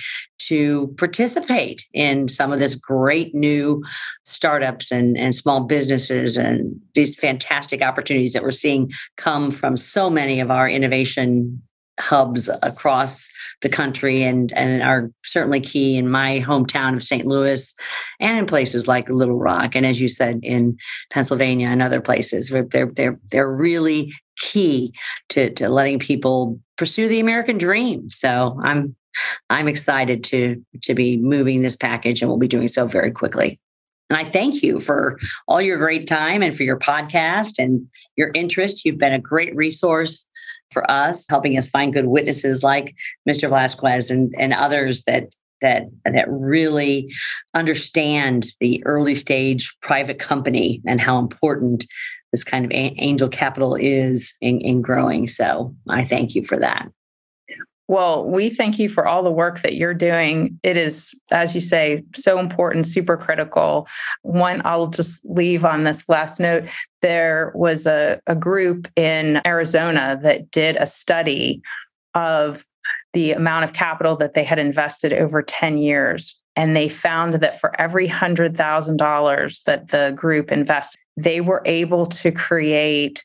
to 0.48 0.92
participate 0.98 1.86
in 1.94 2.28
some 2.28 2.52
of 2.52 2.58
this 2.58 2.74
great 2.74 3.32
new 3.34 3.82
startups 4.24 4.90
and, 4.90 5.16
and 5.16 5.34
small 5.34 5.62
businesses 5.64 6.36
and 6.36 6.74
these 6.94 7.16
fantastic 7.16 7.82
opportunities 7.82 8.32
that 8.32 8.42
we're 8.42 8.50
seeing 8.50 8.90
come 9.16 9.50
from 9.50 9.76
so 9.76 10.10
many 10.10 10.40
of 10.40 10.50
our 10.50 10.68
innovation 10.68 11.62
hubs 12.02 12.50
across 12.62 13.28
the 13.60 13.68
country 13.68 14.24
and, 14.24 14.52
and 14.52 14.82
are 14.82 15.10
certainly 15.22 15.60
key 15.60 15.96
in 15.96 16.10
my 16.10 16.40
hometown 16.40 16.96
of 16.96 17.02
St. 17.02 17.26
Louis 17.26 17.74
and 18.18 18.38
in 18.38 18.46
places 18.46 18.88
like 18.88 19.08
Little 19.08 19.38
Rock. 19.38 19.76
And 19.76 19.86
as 19.86 20.00
you 20.00 20.08
said, 20.08 20.40
in 20.42 20.76
Pennsylvania 21.12 21.68
and 21.68 21.80
other 21.80 22.00
places, 22.00 22.48
they're, 22.70 22.90
they're, 22.94 23.20
they're 23.30 23.54
really 23.54 24.12
key 24.38 24.92
to, 25.28 25.50
to 25.50 25.68
letting 25.68 25.98
people 26.00 26.58
pursue 26.76 27.08
the 27.08 27.20
American 27.20 27.58
dream. 27.58 28.10
So 28.10 28.58
I'm 28.62 28.96
I'm 29.50 29.68
excited 29.68 30.24
to 30.24 30.64
to 30.82 30.94
be 30.94 31.18
moving 31.18 31.60
this 31.60 31.76
package 31.76 32.22
and 32.22 32.30
we'll 32.30 32.38
be 32.38 32.48
doing 32.48 32.68
so 32.68 32.86
very 32.86 33.10
quickly. 33.10 33.60
And 34.12 34.20
I 34.20 34.28
thank 34.28 34.62
you 34.62 34.78
for 34.78 35.18
all 35.48 35.62
your 35.62 35.78
great 35.78 36.06
time 36.06 36.42
and 36.42 36.54
for 36.54 36.64
your 36.64 36.78
podcast 36.78 37.52
and 37.58 37.88
your 38.16 38.30
interest. 38.34 38.84
You've 38.84 38.98
been 38.98 39.14
a 39.14 39.18
great 39.18 39.56
resource 39.56 40.26
for 40.70 40.88
us, 40.90 41.24
helping 41.30 41.56
us 41.56 41.70
find 41.70 41.94
good 41.94 42.08
witnesses 42.08 42.62
like 42.62 42.94
Mr. 43.26 43.48
Velasquez 43.48 44.10
and, 44.10 44.34
and 44.38 44.52
others 44.52 45.04
that 45.04 45.34
that 45.62 45.84
that 46.04 46.28
really 46.28 47.10
understand 47.54 48.48
the 48.60 48.84
early 48.84 49.14
stage 49.14 49.74
private 49.80 50.18
company 50.18 50.82
and 50.86 51.00
how 51.00 51.18
important 51.18 51.86
this 52.32 52.44
kind 52.44 52.66
of 52.66 52.70
angel 52.74 53.28
capital 53.28 53.76
is 53.76 54.30
in, 54.42 54.60
in 54.60 54.82
growing. 54.82 55.26
So 55.26 55.74
I 55.88 56.04
thank 56.04 56.34
you 56.34 56.44
for 56.44 56.58
that. 56.58 56.90
Well, 57.88 58.24
we 58.24 58.48
thank 58.48 58.78
you 58.78 58.88
for 58.88 59.06
all 59.06 59.22
the 59.22 59.30
work 59.30 59.62
that 59.62 59.74
you're 59.74 59.94
doing. 59.94 60.58
It 60.62 60.76
is, 60.76 61.14
as 61.30 61.54
you 61.54 61.60
say, 61.60 62.02
so 62.14 62.38
important, 62.38 62.86
super 62.86 63.16
critical. 63.16 63.86
One, 64.22 64.62
I'll 64.64 64.86
just 64.86 65.24
leave 65.26 65.64
on 65.64 65.84
this 65.84 66.08
last 66.08 66.38
note. 66.38 66.68
There 67.02 67.52
was 67.54 67.86
a, 67.86 68.20
a 68.26 68.36
group 68.36 68.88
in 68.96 69.40
Arizona 69.46 70.18
that 70.22 70.50
did 70.50 70.76
a 70.76 70.86
study 70.86 71.60
of 72.14 72.64
the 73.12 73.32
amount 73.32 73.64
of 73.64 73.72
capital 73.72 74.16
that 74.16 74.34
they 74.34 74.44
had 74.44 74.58
invested 74.58 75.12
over 75.12 75.42
10 75.42 75.78
years. 75.78 76.42
And 76.56 76.76
they 76.76 76.88
found 76.88 77.34
that 77.34 77.60
for 77.60 77.78
every 77.80 78.08
$100,000 78.08 79.64
that 79.64 79.88
the 79.88 80.12
group 80.14 80.52
invested, 80.52 80.98
they 81.16 81.40
were 81.40 81.62
able 81.66 82.06
to 82.06 82.30
create 82.30 83.24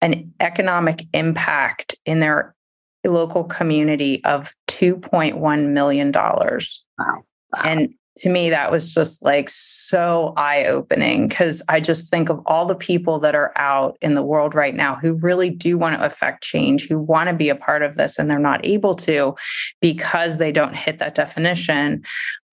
an 0.00 0.32
economic 0.40 1.04
impact 1.12 1.94
in 2.06 2.20
their 2.20 2.54
local 3.04 3.44
community 3.44 4.22
of 4.24 4.54
$2.1 4.68 5.68
million. 5.68 6.12
Wow. 6.12 6.74
wow. 6.98 7.22
And 7.64 7.94
to 8.16 8.28
me, 8.28 8.50
that 8.50 8.70
was 8.70 8.92
just 8.92 9.24
like 9.24 9.48
so 9.48 10.34
eye 10.36 10.66
opening 10.66 11.28
because 11.28 11.62
I 11.68 11.80
just 11.80 12.10
think 12.10 12.28
of 12.28 12.40
all 12.44 12.66
the 12.66 12.74
people 12.74 13.18
that 13.20 13.34
are 13.34 13.52
out 13.56 13.96
in 14.02 14.14
the 14.14 14.22
world 14.22 14.54
right 14.54 14.74
now 14.74 14.96
who 14.96 15.14
really 15.14 15.48
do 15.48 15.78
want 15.78 15.96
to 15.96 16.04
affect 16.04 16.42
change, 16.42 16.86
who 16.86 16.98
want 16.98 17.28
to 17.28 17.34
be 17.34 17.48
a 17.48 17.54
part 17.54 17.82
of 17.82 17.96
this, 17.96 18.18
and 18.18 18.30
they're 18.30 18.38
not 18.38 18.64
able 18.64 18.94
to 18.96 19.36
because 19.80 20.38
they 20.38 20.52
don't 20.52 20.76
hit 20.76 20.98
that 20.98 21.14
definition. 21.14 22.04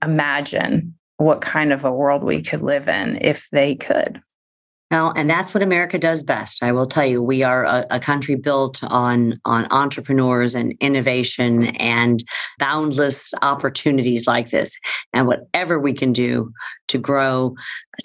Imagine 0.04 0.96
what 1.18 1.42
kind 1.42 1.74
of 1.74 1.84
a 1.84 1.92
world 1.92 2.24
we 2.24 2.42
could 2.42 2.62
live 2.62 2.88
in 2.88 3.18
if 3.22 3.50
they 3.52 3.76
could. 3.76 4.22
Well, 4.90 5.12
and 5.18 5.30
that's 5.30 5.54
what 5.54 5.64
America 5.64 5.98
does 5.98 6.24
best. 6.24 6.64
I 6.64 6.72
will 6.72 6.88
tell 6.88 7.06
you, 7.06 7.22
we 7.22 7.44
are 7.44 7.66
a, 7.66 7.86
a, 7.92 8.00
country 8.00 8.36
built 8.36 8.82
on 8.84 9.38
on 9.44 9.68
entrepreneurs 9.70 10.56
and 10.56 10.76
innovation 10.80 11.76
and 11.76 12.24
boundless 12.58 13.34
opportunities 13.42 14.28
like 14.28 14.50
this. 14.50 14.80
And 15.12 15.28
whatever 15.28 15.78
we 15.78 15.92
can 15.92 16.14
do 16.14 16.54
to 16.88 16.98
grow, 16.98 17.54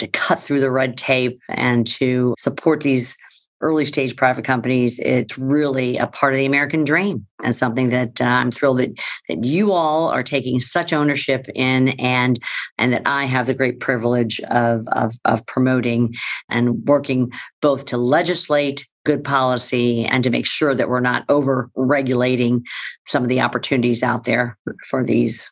to 0.01 0.09
cut 0.09 0.41
through 0.41 0.59
the 0.59 0.73
red 0.73 0.97
tape, 0.97 1.39
and 1.49 1.87
to 1.87 2.35
support 2.37 2.81
these 2.81 3.17
early 3.63 3.87
stage 3.87 4.17
private 4.17 4.45
companies, 4.45 4.99
it's 4.99 5.39
really 5.39 5.97
a 5.97 6.07
part 6.07 6.35
of 6.35 6.39
the 6.39 6.47
American 6.47 6.85
dream 6.85 7.27
and 7.43 7.55
something 7.55 7.91
that 7.91 8.21
uh, 8.21 8.25
I'm 8.25 8.51
thrilled 8.51 8.79
that, 8.79 8.91
that 9.29 9.45
you 9.45 9.73
all 9.73 10.09
are 10.09 10.23
taking 10.23 10.61
such 10.61 10.93
ownership 10.93 11.47
in 11.55 11.91
and 11.91 12.39
and 12.79 12.93
that 12.93 13.03
I 13.07 13.25
have 13.25 13.47
the 13.47 13.55
great 13.55 13.81
privilege 13.81 14.41
of, 14.51 14.87
of, 14.89 15.15
of 15.25 15.47
promoting 15.47 16.15
and 16.51 16.85
working 16.87 17.31
both 17.61 17.87
to 17.87 17.97
legislate 17.97 18.87
good 19.05 19.25
policy 19.25 20.05
and 20.05 20.23
to 20.25 20.31
make 20.31 20.47
sure 20.47 20.75
that 20.75 20.89
we're 20.89 21.01
not 21.01 21.25
over 21.29 21.71
regulating 21.75 22.65
some 23.07 23.23
of 23.23 23.29
the 23.29 23.41
opportunities 23.41 24.03
out 24.03 24.25
there 24.25 24.59
for 24.89 25.05
these 25.05 25.51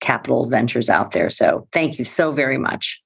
capital 0.00 0.46
ventures 0.48 0.88
out 0.88 1.12
there. 1.12 1.30
So 1.30 1.66
thank 1.72 1.98
you 1.98 2.04
so 2.04 2.30
very 2.30 2.58
much. 2.58 3.00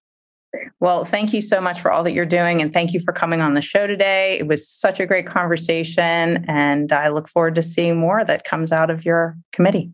Well, 0.81 1.05
thank 1.05 1.33
you 1.33 1.41
so 1.41 1.61
much 1.61 1.81
for 1.81 1.91
all 1.91 2.03
that 2.05 2.13
you're 2.13 2.27
doing. 2.27 2.61
And 2.61 2.73
thank 2.73 2.93
you 2.93 3.01
for 3.01 3.13
coming 3.13 3.41
on 3.41 3.55
the 3.55 3.61
show 3.61 3.87
today. 3.87 4.39
It 4.39 4.47
was 4.47 4.69
such 4.69 5.01
a 5.01 5.07
great 5.07 5.27
conversation. 5.27 6.45
And 6.49 6.93
I 6.93 7.09
look 7.09 7.29
forward 7.29 7.55
to 7.57 7.63
seeing 7.63 7.97
more 7.97 8.25
that 8.25 8.45
comes 8.45 8.73
out 8.73 8.91
of 8.91 9.05
your 9.05 9.37
committee. 9.53 9.93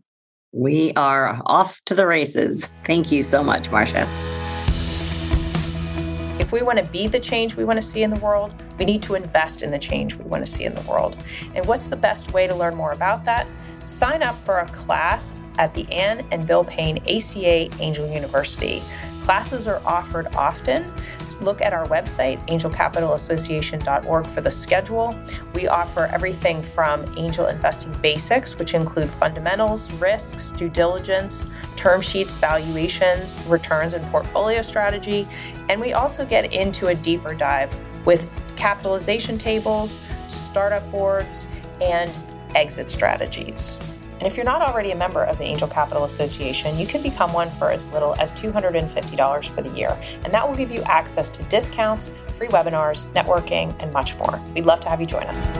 We 0.51 0.93
are 0.93 1.41
off 1.45 1.81
to 1.85 1.95
the 1.95 2.07
races. 2.07 2.65
Thank 2.85 3.11
you 3.11 3.23
so 3.23 3.43
much, 3.43 3.71
Marcia. 3.71 4.07
If 6.39 6.51
we 6.51 6.61
want 6.61 6.79
to 6.79 6.91
be 6.91 7.07
the 7.07 7.19
change 7.19 7.55
we 7.55 7.65
want 7.65 7.77
to 7.77 7.81
see 7.81 8.03
in 8.03 8.13
the 8.13 8.19
world, 8.19 8.53
we 8.77 8.85
need 8.85 9.01
to 9.03 9.15
invest 9.15 9.63
in 9.63 9.71
the 9.71 9.79
change 9.79 10.15
we 10.15 10.25
want 10.25 10.45
to 10.45 10.51
see 10.51 10.63
in 10.63 10.75
the 10.75 10.81
world. 10.81 11.17
And 11.55 11.65
what's 11.65 11.87
the 11.87 11.95
best 11.95 12.33
way 12.33 12.45
to 12.45 12.53
learn 12.53 12.75
more 12.75 12.91
about 12.91 13.25
that? 13.25 13.47
Sign 13.85 14.23
up 14.23 14.35
for 14.35 14.59
a 14.59 14.67
class 14.67 15.33
at 15.57 15.73
the 15.73 15.91
Ann 15.91 16.25
and 16.31 16.45
Bill 16.45 16.63
Payne 16.63 16.97
ACA 17.07 17.69
Angel 17.81 18.07
University. 18.07 18.81
Classes 19.25 19.65
are 19.65 19.81
offered 19.87 20.35
often. 20.35 20.93
Look 21.41 21.59
at 21.59 21.73
our 21.73 21.85
website, 21.87 22.47
angelcapitalassociation.org, 22.47 24.27
for 24.27 24.41
the 24.41 24.51
schedule. 24.51 25.19
We 25.55 25.67
offer 25.67 26.05
everything 26.05 26.61
from 26.61 27.03
angel 27.17 27.47
investing 27.47 27.91
basics, 28.03 28.59
which 28.59 28.75
include 28.75 29.09
fundamentals, 29.09 29.91
risks, 29.93 30.51
due 30.51 30.69
diligence, 30.69 31.43
term 31.75 32.01
sheets, 32.01 32.35
valuations, 32.35 33.43
returns, 33.47 33.95
and 33.95 34.05
portfolio 34.11 34.61
strategy. 34.61 35.27
And 35.69 35.81
we 35.81 35.93
also 35.93 36.23
get 36.23 36.53
into 36.53 36.87
a 36.87 36.95
deeper 36.95 37.33
dive 37.33 37.75
with 38.05 38.29
capitalization 38.55 39.39
tables, 39.39 39.99
startup 40.27 40.89
boards, 40.91 41.47
and 41.81 42.15
exit 42.53 42.91
strategies. 42.91 43.79
And 44.19 44.27
if 44.27 44.37
you're 44.37 44.45
not 44.45 44.61
already 44.61 44.91
a 44.91 44.95
member 44.95 45.23
of 45.23 45.37
the 45.37 45.43
Angel 45.43 45.67
Capital 45.67 46.05
Association, 46.05 46.77
you 46.79 46.87
can 46.87 47.01
become 47.01 47.33
one 47.33 47.49
for 47.51 47.69
as 47.69 47.85
little 47.87 48.15
as 48.17 48.31
$250 48.31 49.49
for 49.49 49.61
the 49.61 49.75
year. 49.75 49.99
And 50.23 50.33
that 50.33 50.47
will 50.47 50.55
give 50.55 50.71
you 50.71 50.81
access 50.83 51.29
to 51.31 51.43
discounts, 51.43 52.09
free 52.33 52.47
webinars, 52.47 53.03
networking, 53.13 53.75
and 53.83 53.91
much 53.91 54.15
more. 54.17 54.41
We'd 54.53 54.65
love 54.65 54.79
to 54.81 54.89
have 54.89 55.01
you 55.01 55.07
join 55.07 55.23
us. 55.23 55.51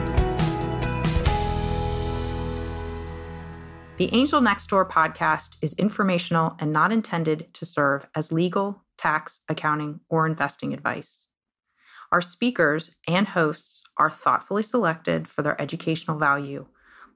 The 3.98 4.08
Angel 4.12 4.40
Next 4.40 4.68
Door 4.68 4.88
podcast 4.88 5.56
is 5.60 5.74
informational 5.74 6.56
and 6.58 6.72
not 6.72 6.92
intended 6.92 7.52
to 7.54 7.66
serve 7.66 8.06
as 8.14 8.32
legal, 8.32 8.84
tax, 8.96 9.40
accounting, 9.50 10.00
or 10.08 10.26
investing 10.26 10.72
advice. 10.72 11.28
Our 12.10 12.20
speakers 12.20 12.96
and 13.06 13.28
hosts 13.28 13.82
are 13.98 14.10
thoughtfully 14.10 14.62
selected 14.62 15.28
for 15.28 15.42
their 15.42 15.60
educational 15.60 16.18
value 16.18 16.66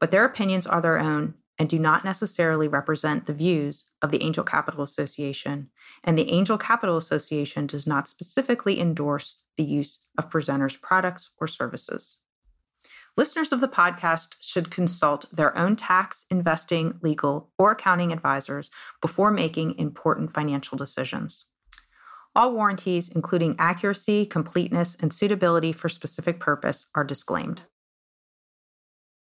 but 0.00 0.10
their 0.10 0.24
opinions 0.24 0.66
are 0.66 0.80
their 0.80 0.98
own 0.98 1.34
and 1.58 1.68
do 1.68 1.78
not 1.78 2.06
necessarily 2.06 2.66
represent 2.66 3.26
the 3.26 3.34
views 3.34 3.84
of 4.00 4.10
the 4.10 4.22
Angel 4.22 4.42
Capital 4.42 4.82
Association, 4.82 5.68
and 6.02 6.18
the 6.18 6.30
Angel 6.30 6.56
Capital 6.56 6.96
Association 6.96 7.66
does 7.66 7.86
not 7.86 8.08
specifically 8.08 8.80
endorse 8.80 9.42
the 9.58 9.62
use 9.62 10.00
of 10.16 10.30
presenters' 10.30 10.80
products 10.80 11.32
or 11.38 11.46
services. 11.46 12.20
Listeners 13.14 13.52
of 13.52 13.60
the 13.60 13.68
podcast 13.68 14.36
should 14.40 14.70
consult 14.70 15.26
their 15.30 15.54
own 15.58 15.76
tax, 15.76 16.24
investing, 16.30 16.94
legal, 17.02 17.50
or 17.58 17.72
accounting 17.72 18.10
advisors 18.10 18.70
before 19.02 19.30
making 19.30 19.78
important 19.78 20.32
financial 20.32 20.78
decisions. 20.78 21.44
All 22.34 22.54
warranties, 22.54 23.10
including 23.10 23.56
accuracy, 23.58 24.24
completeness, 24.24 24.94
and 24.94 25.12
suitability 25.12 25.72
for 25.72 25.90
specific 25.90 26.40
purpose, 26.40 26.86
are 26.94 27.04
disclaimed. 27.04 27.64